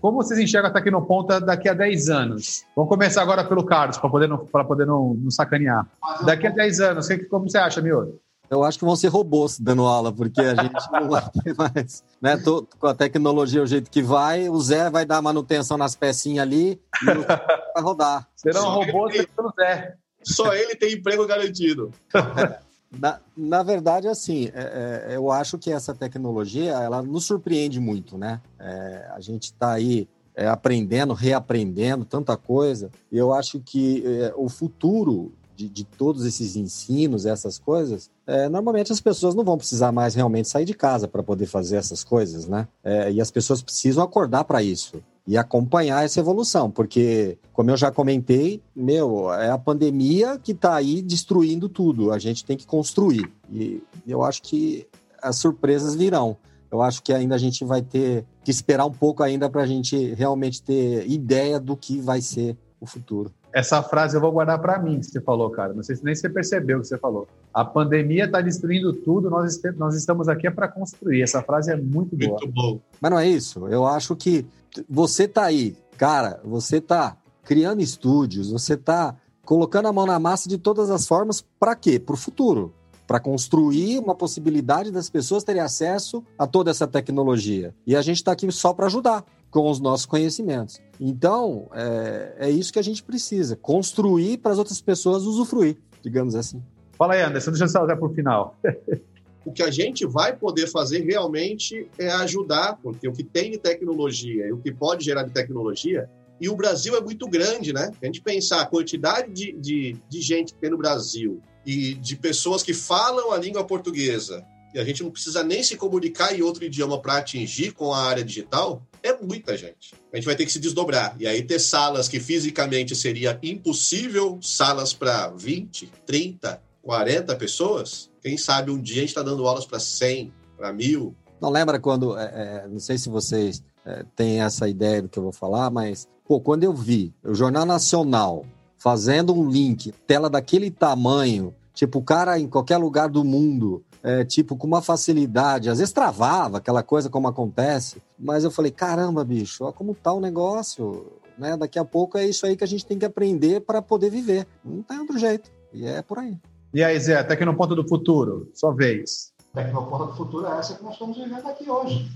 [0.01, 2.65] Como vocês enxergam a Tecnoponta daqui a 10 anos?
[2.77, 5.89] Vamos começar agora pelo Carlos, para poder, não, poder não, não sacanear.
[6.25, 8.21] Daqui a 10 anos, como você acha, Mioro?
[8.51, 12.03] Eu acho que vão ser robôs dando aula, porque a gente não vai ter mais.
[12.21, 12.37] Né?
[12.37, 16.43] Tô, com a tecnologia o jeito que vai, o Zé vai dar manutenção nas pecinhas
[16.43, 17.05] ali e
[17.75, 18.29] vai rodar.
[18.35, 19.97] Serão robôs pelo Zé.
[20.23, 21.93] Só ele tem emprego garantido.
[22.91, 28.17] Na, na verdade, assim, é, é, eu acho que essa tecnologia, ela nos surpreende muito,
[28.17, 28.41] né?
[28.59, 34.33] É, a gente está aí é, aprendendo, reaprendendo tanta coisa, e eu acho que é,
[34.35, 39.59] o futuro de, de, todos esses ensinos, essas coisas, é, normalmente as pessoas não vão
[39.59, 42.69] precisar mais realmente sair de casa para poder fazer essas coisas, né?
[42.85, 47.77] É, e as pessoas precisam acordar para isso e acompanhar essa evolução, porque, como eu
[47.77, 52.13] já comentei, meu, é a pandemia que está aí destruindo tudo.
[52.13, 53.31] A gente tem que construir.
[53.53, 54.87] E eu acho que
[55.21, 56.37] as surpresas virão.
[56.71, 59.67] Eu acho que ainda a gente vai ter que esperar um pouco ainda para a
[59.67, 63.31] gente realmente ter ideia do que vai ser o futuro.
[63.53, 65.73] Essa frase eu vou guardar para mim, que você falou, cara.
[65.73, 67.27] Não sei se nem você percebeu o que você falou.
[67.53, 71.23] A pandemia está destruindo tudo, nós, nós estamos aqui é para construir.
[71.23, 72.39] Essa frase é muito boa.
[72.41, 72.81] Muito bom.
[73.01, 73.67] Mas não é isso.
[73.69, 74.47] Eu acho que
[74.89, 80.49] você tá aí, cara, você tá criando estúdios, você tá colocando a mão na massa
[80.49, 81.99] de todas as formas, para quê?
[81.99, 82.75] Para o futuro.
[83.07, 87.75] Para construir uma possibilidade das pessoas terem acesso a toda essa tecnologia.
[87.87, 90.81] E a gente está aqui só para ajudar com os nossos conhecimentos.
[91.01, 96.35] Então, é, é isso que a gente precisa: construir para as outras pessoas usufruir, digamos
[96.35, 96.63] assim.
[96.97, 98.57] Fala aí, Anderson, deixa eu salvar para o final.
[99.47, 103.59] o que a gente vai poder fazer realmente é ajudar, porque o que tem de
[103.59, 107.91] tecnologia e o que pode gerar de tecnologia, e o Brasil é muito grande, né?
[108.01, 112.17] A gente pensar a quantidade de, de, de gente que tem no Brasil e de
[112.17, 114.45] pessoas que falam a língua portuguesa,
[114.75, 118.03] e a gente não precisa nem se comunicar em outro idioma para atingir com a
[118.03, 119.95] área digital, é muita gente.
[120.13, 121.17] A gente vai ter que se desdobrar.
[121.19, 128.37] E aí ter salas que fisicamente seria impossível, salas para 20, 30, 40 pessoas, quem
[128.37, 131.15] sabe um dia a gente está dando aulas para 100, para mil.
[131.41, 132.25] Não lembra quando, é,
[132.65, 136.09] é, não sei se vocês é, têm essa ideia do que eu vou falar, mas,
[136.27, 138.45] pô, quando eu vi o Jornal Nacional
[138.77, 144.25] fazendo um link, tela daquele tamanho, tipo, o cara em qualquer lugar do mundo, é,
[144.25, 149.25] tipo, com uma facilidade, às vezes travava aquela coisa como acontece, mas eu falei, caramba,
[149.25, 151.57] bicho, olha como tá o negócio, né?
[151.57, 154.47] Daqui a pouco é isso aí que a gente tem que aprender para poder viver.
[154.65, 155.51] Não tem outro jeito.
[155.73, 156.37] E é por aí.
[156.75, 159.33] E aí, Zé, Tecnoponta do Futuro, sua vez.
[159.55, 162.11] Tecnoponta do Futuro é essa que nós estamos vivendo aqui hoje.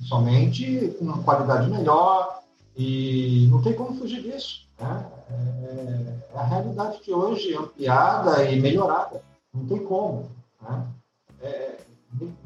[0.00, 2.40] Somente com uma qualidade melhor
[2.76, 4.66] e não tem como fugir disso.
[4.80, 5.06] Né?
[5.30, 9.20] É, é a realidade de hoje ampliada e melhorada.
[9.52, 10.30] Não tem como.
[10.62, 10.86] Né?
[11.40, 11.78] É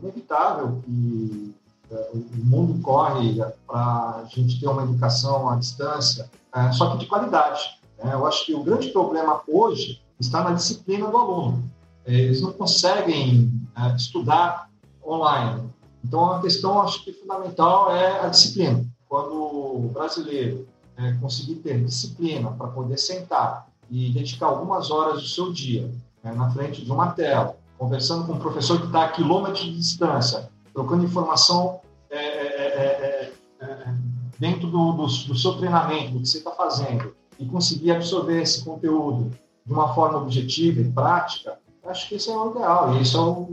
[0.02, 1.54] inevitável que
[1.90, 3.36] é, o mundo corre
[3.66, 7.60] para a gente ter uma educação à distância, é, só que de qualidade.
[8.02, 8.12] Né?
[8.12, 11.62] Eu acho que o grande problema hoje está na disciplina do aluno.
[12.04, 14.68] É, eles não conseguem é, estudar
[15.04, 15.70] online.
[16.04, 18.84] Então, a questão, acho que fundamental é a disciplina.
[19.08, 20.66] Quando o brasileiro
[20.96, 25.90] é, conseguir ter disciplina para poder sentar e dedicar algumas horas do seu dia
[26.22, 30.48] na frente de uma tela, conversando com um professor que está a quilômetros de distância,
[30.72, 33.94] trocando informação é, é, é,
[34.38, 38.64] dentro do, do, do seu treinamento, do que você está fazendo, e conseguir absorver esse
[38.64, 39.32] conteúdo
[39.66, 43.20] de uma forma objetiva e prática, acho que esse é o ideal, e isso é
[43.20, 43.48] o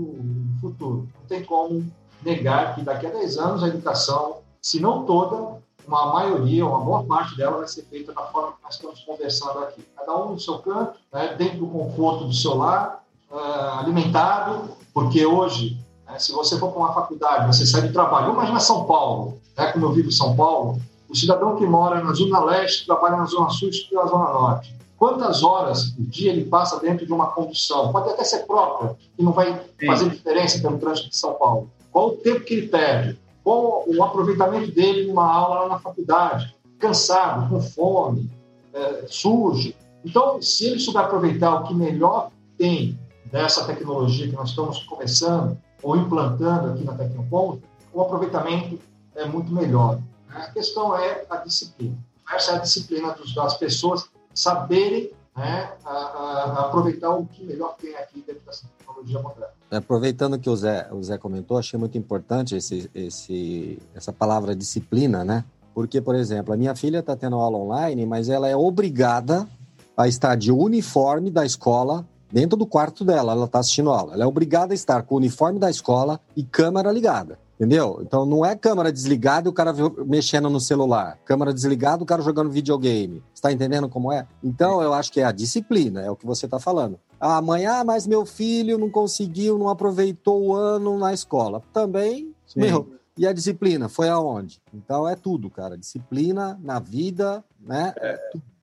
[0.61, 1.09] futuro.
[1.19, 1.83] Não tem como
[2.21, 7.03] negar que daqui a 10 anos a educação, se não toda, uma maioria, uma boa
[7.03, 9.83] parte dela vai ser feita da forma que nós estamos conversando aqui.
[9.95, 12.98] Cada um no seu canto, né, dentro do conforto do seu lar,
[13.31, 15.77] uh, alimentado, porque hoje,
[16.07, 19.71] né, se você for para uma faculdade, você sai de trabalho, imagina São Paulo, né,
[19.71, 23.25] como eu vivo em São Paulo, o cidadão que mora na Zona Leste trabalha na
[23.25, 27.27] Zona Sul e na Zona Norte quantas horas por dia ele passa dentro de uma
[27.27, 29.87] condução, pode até ser própria, que não vai Sim.
[29.87, 31.71] fazer diferença pelo trânsito de São Paulo.
[31.89, 33.17] Qual o tempo que ele perde?
[33.41, 36.53] Qual o aproveitamento dele numa aula lá na faculdade?
[36.77, 38.29] Cansado, com fome,
[38.73, 39.73] é, sujo.
[40.03, 42.99] Então, se ele souber aproveitar o que melhor tem
[43.31, 47.61] dessa tecnologia que nós estamos começando ou implantando aqui na Tecnoponto,
[47.93, 48.79] o aproveitamento
[49.15, 49.99] é muito melhor.
[50.29, 51.97] A questão é a disciplina.
[52.31, 57.95] Essa é a disciplina das pessoas saberem né, a, a, aproveitar o que melhor tem
[57.95, 59.53] aqui dentro dessa tecnologia moderna.
[59.71, 65.23] Aproveitando que o Zé, o Zé comentou, achei muito importante esse, esse, essa palavra disciplina,
[65.23, 65.43] né?
[65.73, 69.47] Porque, por exemplo, a minha filha está tendo aula online, mas ela é obrigada
[69.95, 73.33] a estar de uniforme da escola dentro do quarto dela.
[73.33, 74.13] Ela está assistindo aula.
[74.13, 77.39] Ela é obrigada a estar com o uniforme da escola e câmera ligada.
[77.59, 77.99] Entendeu?
[78.01, 79.73] Então não é câmera desligada e o cara
[80.05, 81.19] mexendo no celular.
[81.25, 83.21] Câmera desligada, o cara jogando videogame.
[83.35, 84.25] Está entendendo como é?
[84.41, 86.97] Então eu acho que é a disciplina, é o que você está falando.
[87.19, 91.61] Ah, amanhã, mas meu filho não conseguiu, não aproveitou o ano na escola.
[91.73, 92.61] Também, Sim.
[92.61, 92.93] meu.
[93.17, 94.61] E a disciplina foi aonde?
[94.73, 95.77] Então é tudo, cara.
[95.77, 97.93] Disciplina na vida, né?
[97.97, 98.17] É,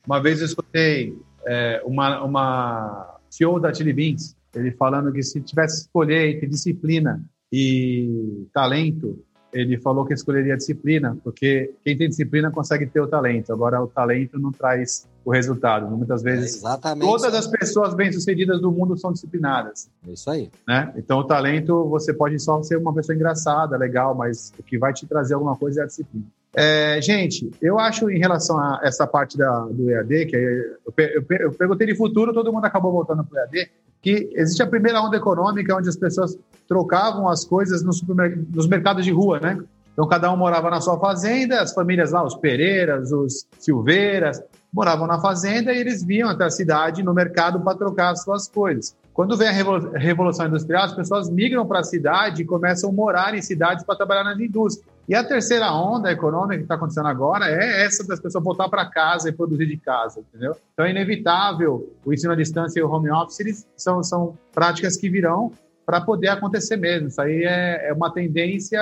[0.06, 5.40] uma vez eu escutei é, uma, uma CEO da Chili Beans, ele falando que se
[5.40, 7.22] tivesse escolher entre disciplina
[7.52, 9.22] e talento,
[9.52, 13.52] ele falou que escolheria disciplina, porque quem tem disciplina consegue ter o talento.
[13.52, 15.86] Agora, o talento não traz o resultado.
[15.96, 19.88] Muitas vezes, é todas as pessoas bem-sucedidas do mundo são disciplinadas.
[20.06, 20.50] É isso aí.
[20.68, 20.92] Né?
[20.96, 24.92] Então, o talento, você pode só ser uma pessoa engraçada, legal, mas o que vai
[24.92, 26.26] te trazer alguma coisa é a disciplina.
[26.54, 31.24] É, gente, eu acho em relação a essa parte da, do EAD, que eu, eu,
[31.40, 33.70] eu perguntei de futuro, todo mundo acabou voltando para o EAD,
[34.00, 39.04] que existe a primeira onda econômica onde as pessoas trocavam as coisas nos, nos mercados
[39.04, 39.58] de rua, né?
[39.92, 45.06] Então, cada um morava na sua fazenda, as famílias lá, os Pereiras, os Silveiras, moravam
[45.06, 48.94] na fazenda e eles vinham até a cidade, no mercado, para trocar as suas coisas.
[49.14, 53.34] Quando vem a Revolução Industrial, as pessoas migram para a cidade e começam a morar
[53.34, 54.86] em cidades para trabalhar nas indústrias.
[55.08, 58.84] E a terceira onda econômica que está acontecendo agora é essa das pessoas voltar para
[58.86, 60.56] casa e produzir de casa, entendeu?
[60.72, 65.08] Então é inevitável o ensino à distância e o home office, são, são práticas que
[65.08, 65.52] virão
[65.86, 67.06] para poder acontecer mesmo.
[67.06, 68.80] Isso aí é, é, uma tendência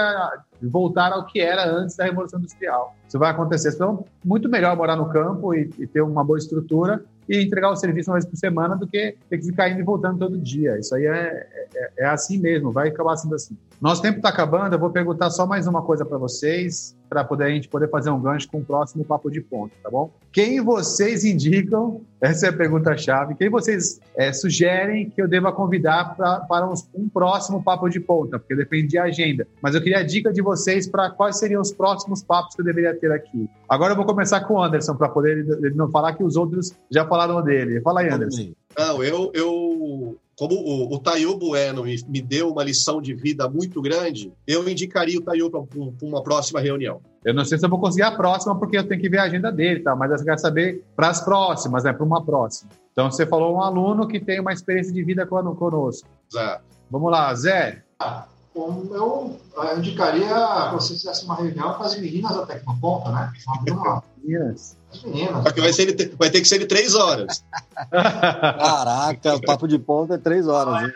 [0.63, 2.97] voltar ao que era antes da Revolução Industrial.
[3.07, 3.75] Isso vai acontecer.
[3.75, 7.77] Então, muito melhor morar no campo e, e ter uma boa estrutura e entregar o
[7.77, 10.79] serviço uma vez por semana do que ter que ficar indo e voltando todo dia.
[10.79, 13.57] Isso aí é, é, é assim mesmo, vai acabar sendo assim.
[13.81, 17.45] Nosso tempo está acabando, eu vou perguntar só mais uma coisa para vocês, para poder
[17.45, 20.11] a gente poder fazer um gancho com o próximo papo de ponto, tá bom?
[20.33, 26.17] Quem vocês indicam, essa é a pergunta-chave, quem vocês é, sugerem que eu deva convidar
[26.17, 29.47] pra, para um, um, próximo papo de ponta, porque depende de agenda.
[29.61, 32.65] Mas eu queria a dica de vocês para quais seriam os próximos papos que eu
[32.65, 33.49] deveria ter aqui.
[33.69, 36.73] Agora eu vou começar com o Anderson, para poder ele não falar que os outros
[36.91, 37.81] já falaram dele.
[37.81, 38.53] Fala aí, Anderson.
[38.77, 43.49] Não, eu, eu como o, o Tayo Bueno me, me, deu uma lição de vida
[43.49, 45.63] muito grande, eu indicaria o Tayo para
[46.03, 47.01] uma próxima reunião.
[47.25, 49.25] Eu não sei se eu vou conseguir a próxima, porque eu tenho que ver a
[49.25, 49.95] agenda dele, tá?
[49.97, 51.93] mas eu quero saber para as próximas, né?
[51.93, 52.71] para uma próxima.
[52.93, 56.09] Então, você falou um aluno que tem uma experiência de vida conosco.
[56.31, 56.65] Exato.
[56.91, 57.83] Vamos lá, Zé.
[57.99, 59.37] Ah, eu
[59.77, 60.29] indicaria
[60.69, 63.33] que você fizesse uma reunião com as meninas da Tecnoponta, né?
[63.67, 64.77] Uma meninas.
[64.93, 65.43] As meninas.
[65.43, 67.45] Só que vai, ser, vai ter que ser de três horas.
[67.91, 70.83] Caraca, o papo de ponta é três horas.
[70.83, 70.93] Hein?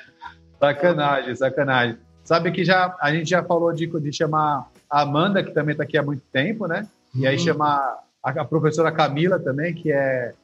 [0.59, 1.99] Sacanagem, sacanagem.
[2.25, 5.85] Sabe que já, a gente já falou de, de chamar a Amanda, que também está
[5.85, 6.87] aqui há muito tempo, né?
[7.15, 7.45] E aí uhum.
[7.45, 10.35] chamar a, a professora Camila também, que é.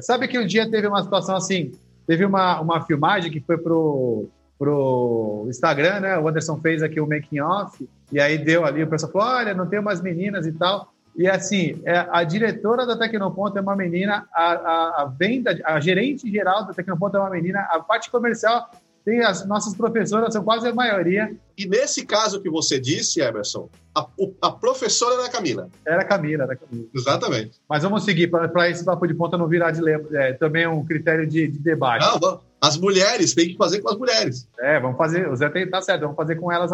[0.00, 1.72] Sabe que um dia teve uma situação assim,
[2.06, 6.18] teve uma, uma filmagem que foi pro pro Instagram, né?
[6.18, 9.54] O Anderson fez aqui o making off e aí deu ali, o pessoal falou, olha,
[9.54, 10.92] não tem umas meninas e tal.
[11.18, 15.80] E assim, é, a diretora da Tecnoponto é uma menina, a, a, a, venda, a
[15.80, 18.70] gerente geral da Tecnoponto é uma menina, a parte comercial
[19.04, 21.34] tem as nossas professoras, são quase a maioria.
[21.56, 24.06] E nesse caso que você disse, Emerson, a,
[24.42, 25.68] a professora era a Camila.
[25.84, 26.86] Era a Camila, era a Camila.
[26.94, 27.58] Exatamente.
[27.68, 29.80] Mas vamos seguir, para esse papo de ponta não virar de
[30.14, 32.04] é, também um critério de, de debate.
[32.20, 34.48] Não, as mulheres, tem que fazer com as mulheres.
[34.60, 36.70] É, vamos fazer, o Zé tem, tá certo, vamos fazer com elas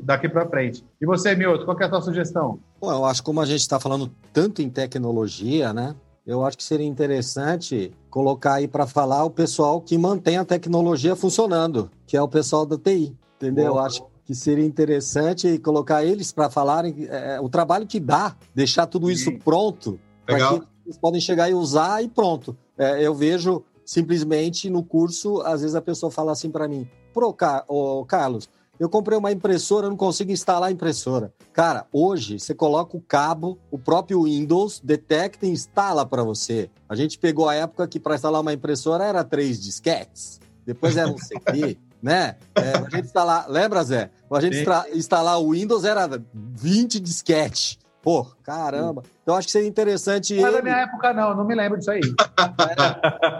[0.00, 0.84] daqui para frente.
[1.00, 2.58] E você, Mioto, qual é a sua sugestão?
[2.80, 5.94] Bom, eu acho que como a gente está falando tanto em tecnologia, né?
[6.26, 11.14] eu acho que seria interessante colocar aí para falar o pessoal que mantém a tecnologia
[11.14, 13.66] funcionando, que é o pessoal da TI, entendeu?
[13.66, 18.86] Eu acho que seria interessante colocar eles para falarem é, o trabalho que dá, deixar
[18.86, 19.38] tudo isso Sim.
[19.38, 22.56] pronto, para que eles podem chegar e usar e pronto.
[22.76, 27.32] É, eu vejo simplesmente no curso, às vezes a pessoa fala assim para mim, pro
[27.32, 27.64] Car
[28.08, 28.48] Carlos,
[28.78, 31.32] Eu comprei uma impressora, não consigo instalar a impressora.
[31.52, 36.70] Cara, hoje você coloca o cabo, o próprio Windows detecta e instala para você.
[36.88, 41.10] A gente pegou a época que para instalar uma impressora era três disquetes, depois era
[41.10, 42.36] um CD, né?
[42.54, 44.10] É, a gente instalar, lembra, Zé?
[44.30, 44.64] A gente
[44.94, 47.78] instalar o Windows era 20 disquete.
[48.06, 49.02] Pô, caramba.
[49.20, 50.36] Então acho que seria interessante.
[50.36, 52.00] Não é da minha época, não, não me lembro disso aí.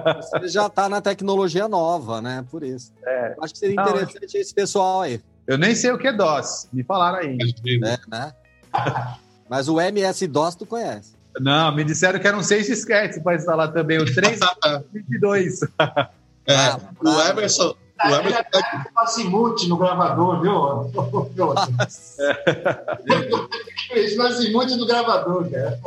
[0.08, 2.44] É, você já está na tecnologia nova, né?
[2.50, 2.92] Por isso.
[3.04, 3.36] É.
[3.40, 5.20] Acho que seria interessante não, esse pessoal aí.
[5.46, 7.38] Eu nem sei o que é DOS, me falaram aí.
[7.84, 8.34] É, né?
[9.48, 11.14] Mas o MS-DOS tu conhece.
[11.38, 15.62] Não, me disseram que eram seis disquetes para instalar também, o 322.
[16.44, 18.86] é, ah, o Emerson, o Emerson tá...
[18.96, 20.90] Azimuth no gravador, viu?
[23.88, 25.78] Fez Azimuth no gravador, cara.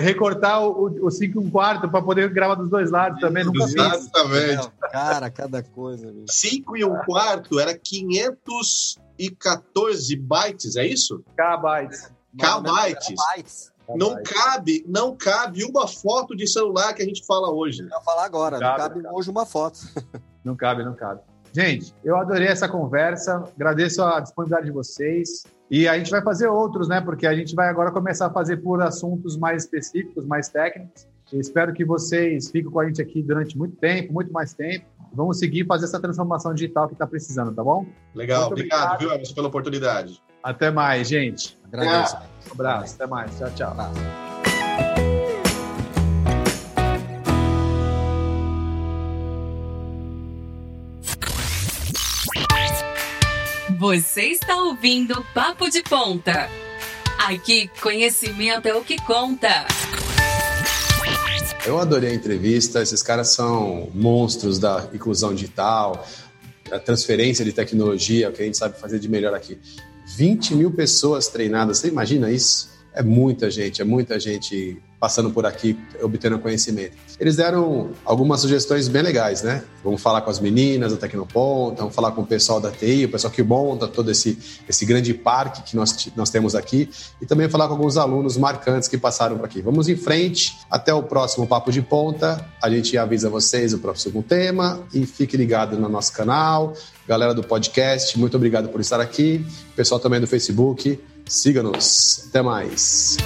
[0.00, 3.44] Recortar o 5 e um quarto para poder gravar dos dois lados também.
[3.44, 4.70] Nunca Exatamente.
[4.92, 6.12] Cara, cada coisa.
[6.28, 11.24] 5 e um quarto era 514 bytes, é isso?
[11.36, 12.12] K bytes.
[12.38, 13.72] K bytes.
[13.96, 17.82] Não cabe, não cabe uma foto de celular que a gente fala hoje.
[17.82, 19.78] Eu falar agora, não cabe, não cabe hoje uma foto.
[20.44, 21.20] Não cabe, não cabe.
[21.52, 25.44] Gente, eu adorei essa conversa, agradeço a disponibilidade de vocês.
[25.70, 27.00] E a gente vai fazer outros, né?
[27.00, 31.06] Porque a gente vai agora começar a fazer por assuntos mais específicos, mais técnicos.
[31.30, 34.86] Eu espero que vocês fiquem com a gente aqui durante muito tempo, muito mais tempo.
[35.12, 37.84] Vamos seguir fazer essa transformação digital que está precisando, tá bom?
[38.14, 40.22] Legal, muito obrigado, obrigado, viu, Emerson, pela oportunidade.
[40.42, 41.56] Até mais, gente.
[41.64, 42.16] Agradeço.
[42.48, 43.36] Um abraço, até mais.
[43.36, 43.76] Tchau, tchau.
[53.78, 56.48] Você está ouvindo Papo de Ponta.
[57.28, 59.66] Aqui, conhecimento é o que conta.
[61.66, 62.82] Eu adorei a entrevista.
[62.82, 66.06] Esses caras são monstros da inclusão digital,
[66.72, 69.58] a transferência de tecnologia, o que a gente sabe fazer de melhor aqui.
[70.16, 72.77] 20 mil pessoas treinadas, você imagina isso?
[72.98, 76.96] É muita gente, é muita gente passando por aqui, obtendo conhecimento.
[77.20, 79.62] Eles deram algumas sugestões bem legais, né?
[79.84, 83.08] Vamos falar com as meninas da Tecnoponta, vamos falar com o pessoal da TI, o
[83.08, 84.36] pessoal que monta todo esse,
[84.68, 86.90] esse grande parque que nós, nós temos aqui,
[87.22, 89.62] e também falar com alguns alunos marcantes que passaram por aqui.
[89.62, 92.44] Vamos em frente, até o próximo Papo de Ponta.
[92.60, 96.74] A gente avisa vocês o próximo tema e fique ligado no nosso canal.
[97.06, 99.46] Galera do podcast, muito obrigado por estar aqui.
[99.76, 100.98] Pessoal também do Facebook,
[101.28, 102.26] siga-nos.
[102.28, 103.16] Até mais.